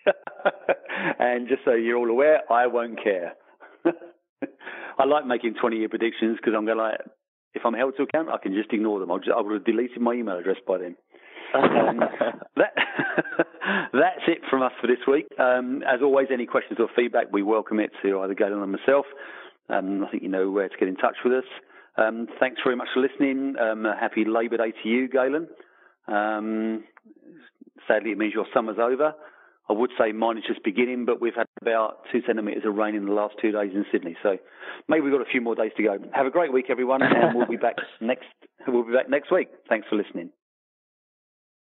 and 1.20 1.48
just 1.48 1.62
so 1.66 1.74
you're 1.74 1.98
all 1.98 2.10
aware, 2.10 2.42
I 2.52 2.68
won't 2.68 3.02
care. 3.02 3.34
I 4.98 5.06
like 5.06 5.26
making 5.26 5.56
20 5.60 5.78
year 5.78 5.90
predictions 5.90 6.38
because 6.38 6.54
I'm 6.56 6.66
going 6.66 6.78
to 6.78 6.84
like, 6.84 7.00
if 7.54 7.64
I'm 7.66 7.74
held 7.74 7.96
to 7.98 8.04
account, 8.04 8.30
I 8.30 8.38
can 8.38 8.54
just 8.54 8.72
ignore 8.72 9.00
them. 9.00 9.12
I'll 9.12 9.20
just, 9.20 9.32
I 9.36 9.42
would 9.42 9.54
have 9.54 9.66
deleted 9.66 10.02
my 10.02 10.14
email 10.14 10.38
address 10.38 10.58
by 10.68 10.78
then. 10.78 10.96
um, 11.56 12.00
that, 12.58 12.74
that's 13.94 14.26
it 14.28 14.40
from 14.50 14.62
us 14.62 14.72
for 14.80 14.88
this 14.88 15.00
week. 15.08 15.26
Um, 15.40 15.82
as 15.84 16.02
always, 16.02 16.28
any 16.32 16.46
questions 16.46 16.80
or 16.80 16.90
feedback, 16.96 17.32
we 17.32 17.42
welcome 17.42 17.80
it 17.80 17.92
to 18.04 18.20
either 18.20 18.36
Galen 18.36 18.60
or 18.60 18.68
myself. 18.68 19.06
Um, 19.70 20.04
I 20.04 20.12
think 20.12 20.24
you 20.24 20.30
know 20.30 20.50
where 20.52 20.70
to 20.70 20.78
get 20.78 20.88
in 20.88 20.96
touch 20.96 21.16
with 21.24 21.34
us. 21.34 21.44
Um, 21.98 22.28
thanks 22.40 22.62
very 22.64 22.76
much 22.76 22.88
for 22.94 23.02
listening. 23.02 23.56
Um, 23.60 23.86
happy 24.00 24.26
Labour 24.26 24.58
Day 24.58 24.74
to 24.84 24.90
you, 24.90 25.08
Galen. 25.10 25.48
Um, 26.08 26.84
sadly, 27.88 28.12
it 28.12 28.18
means 28.18 28.34
your 28.34 28.48
summer's 28.54 28.78
over. 28.80 29.14
I 29.70 29.74
would 29.74 29.92
say 30.00 30.12
mine 30.12 30.38
is 30.38 30.44
just 30.48 30.64
beginning, 30.64 31.06
but 31.06 31.22
we've 31.22 31.36
had 31.36 31.46
about 31.62 32.00
two 32.12 32.22
centimetres 32.26 32.64
of 32.66 32.76
rain 32.76 32.96
in 32.96 33.06
the 33.06 33.14
last 33.14 33.36
two 33.40 33.52
days 33.52 33.72
in 33.74 33.86
Sydney. 33.92 34.16
So 34.24 34.38
maybe 34.88 35.02
we've 35.02 35.14
got 35.14 35.22
a 35.22 35.30
few 35.30 35.42
more 35.42 35.56
days 35.56 35.72
to 35.78 35.84
go. 35.84 35.98
Have 36.14 36.26
a 36.26 36.32
great 36.32 36.52
week, 36.52 36.66
everyone, 36.70 37.04
and 37.04 37.36
we'll 37.36 37.48
be 37.48 37.58
back 37.58 37.76
next. 38.02 38.26
We'll 38.68 38.84
be 38.84 38.94
back 38.94 39.10
next 39.10 39.32
week. 39.32 39.50
Thanks 39.68 39.88
for 39.88 39.96
listening. 39.96 40.32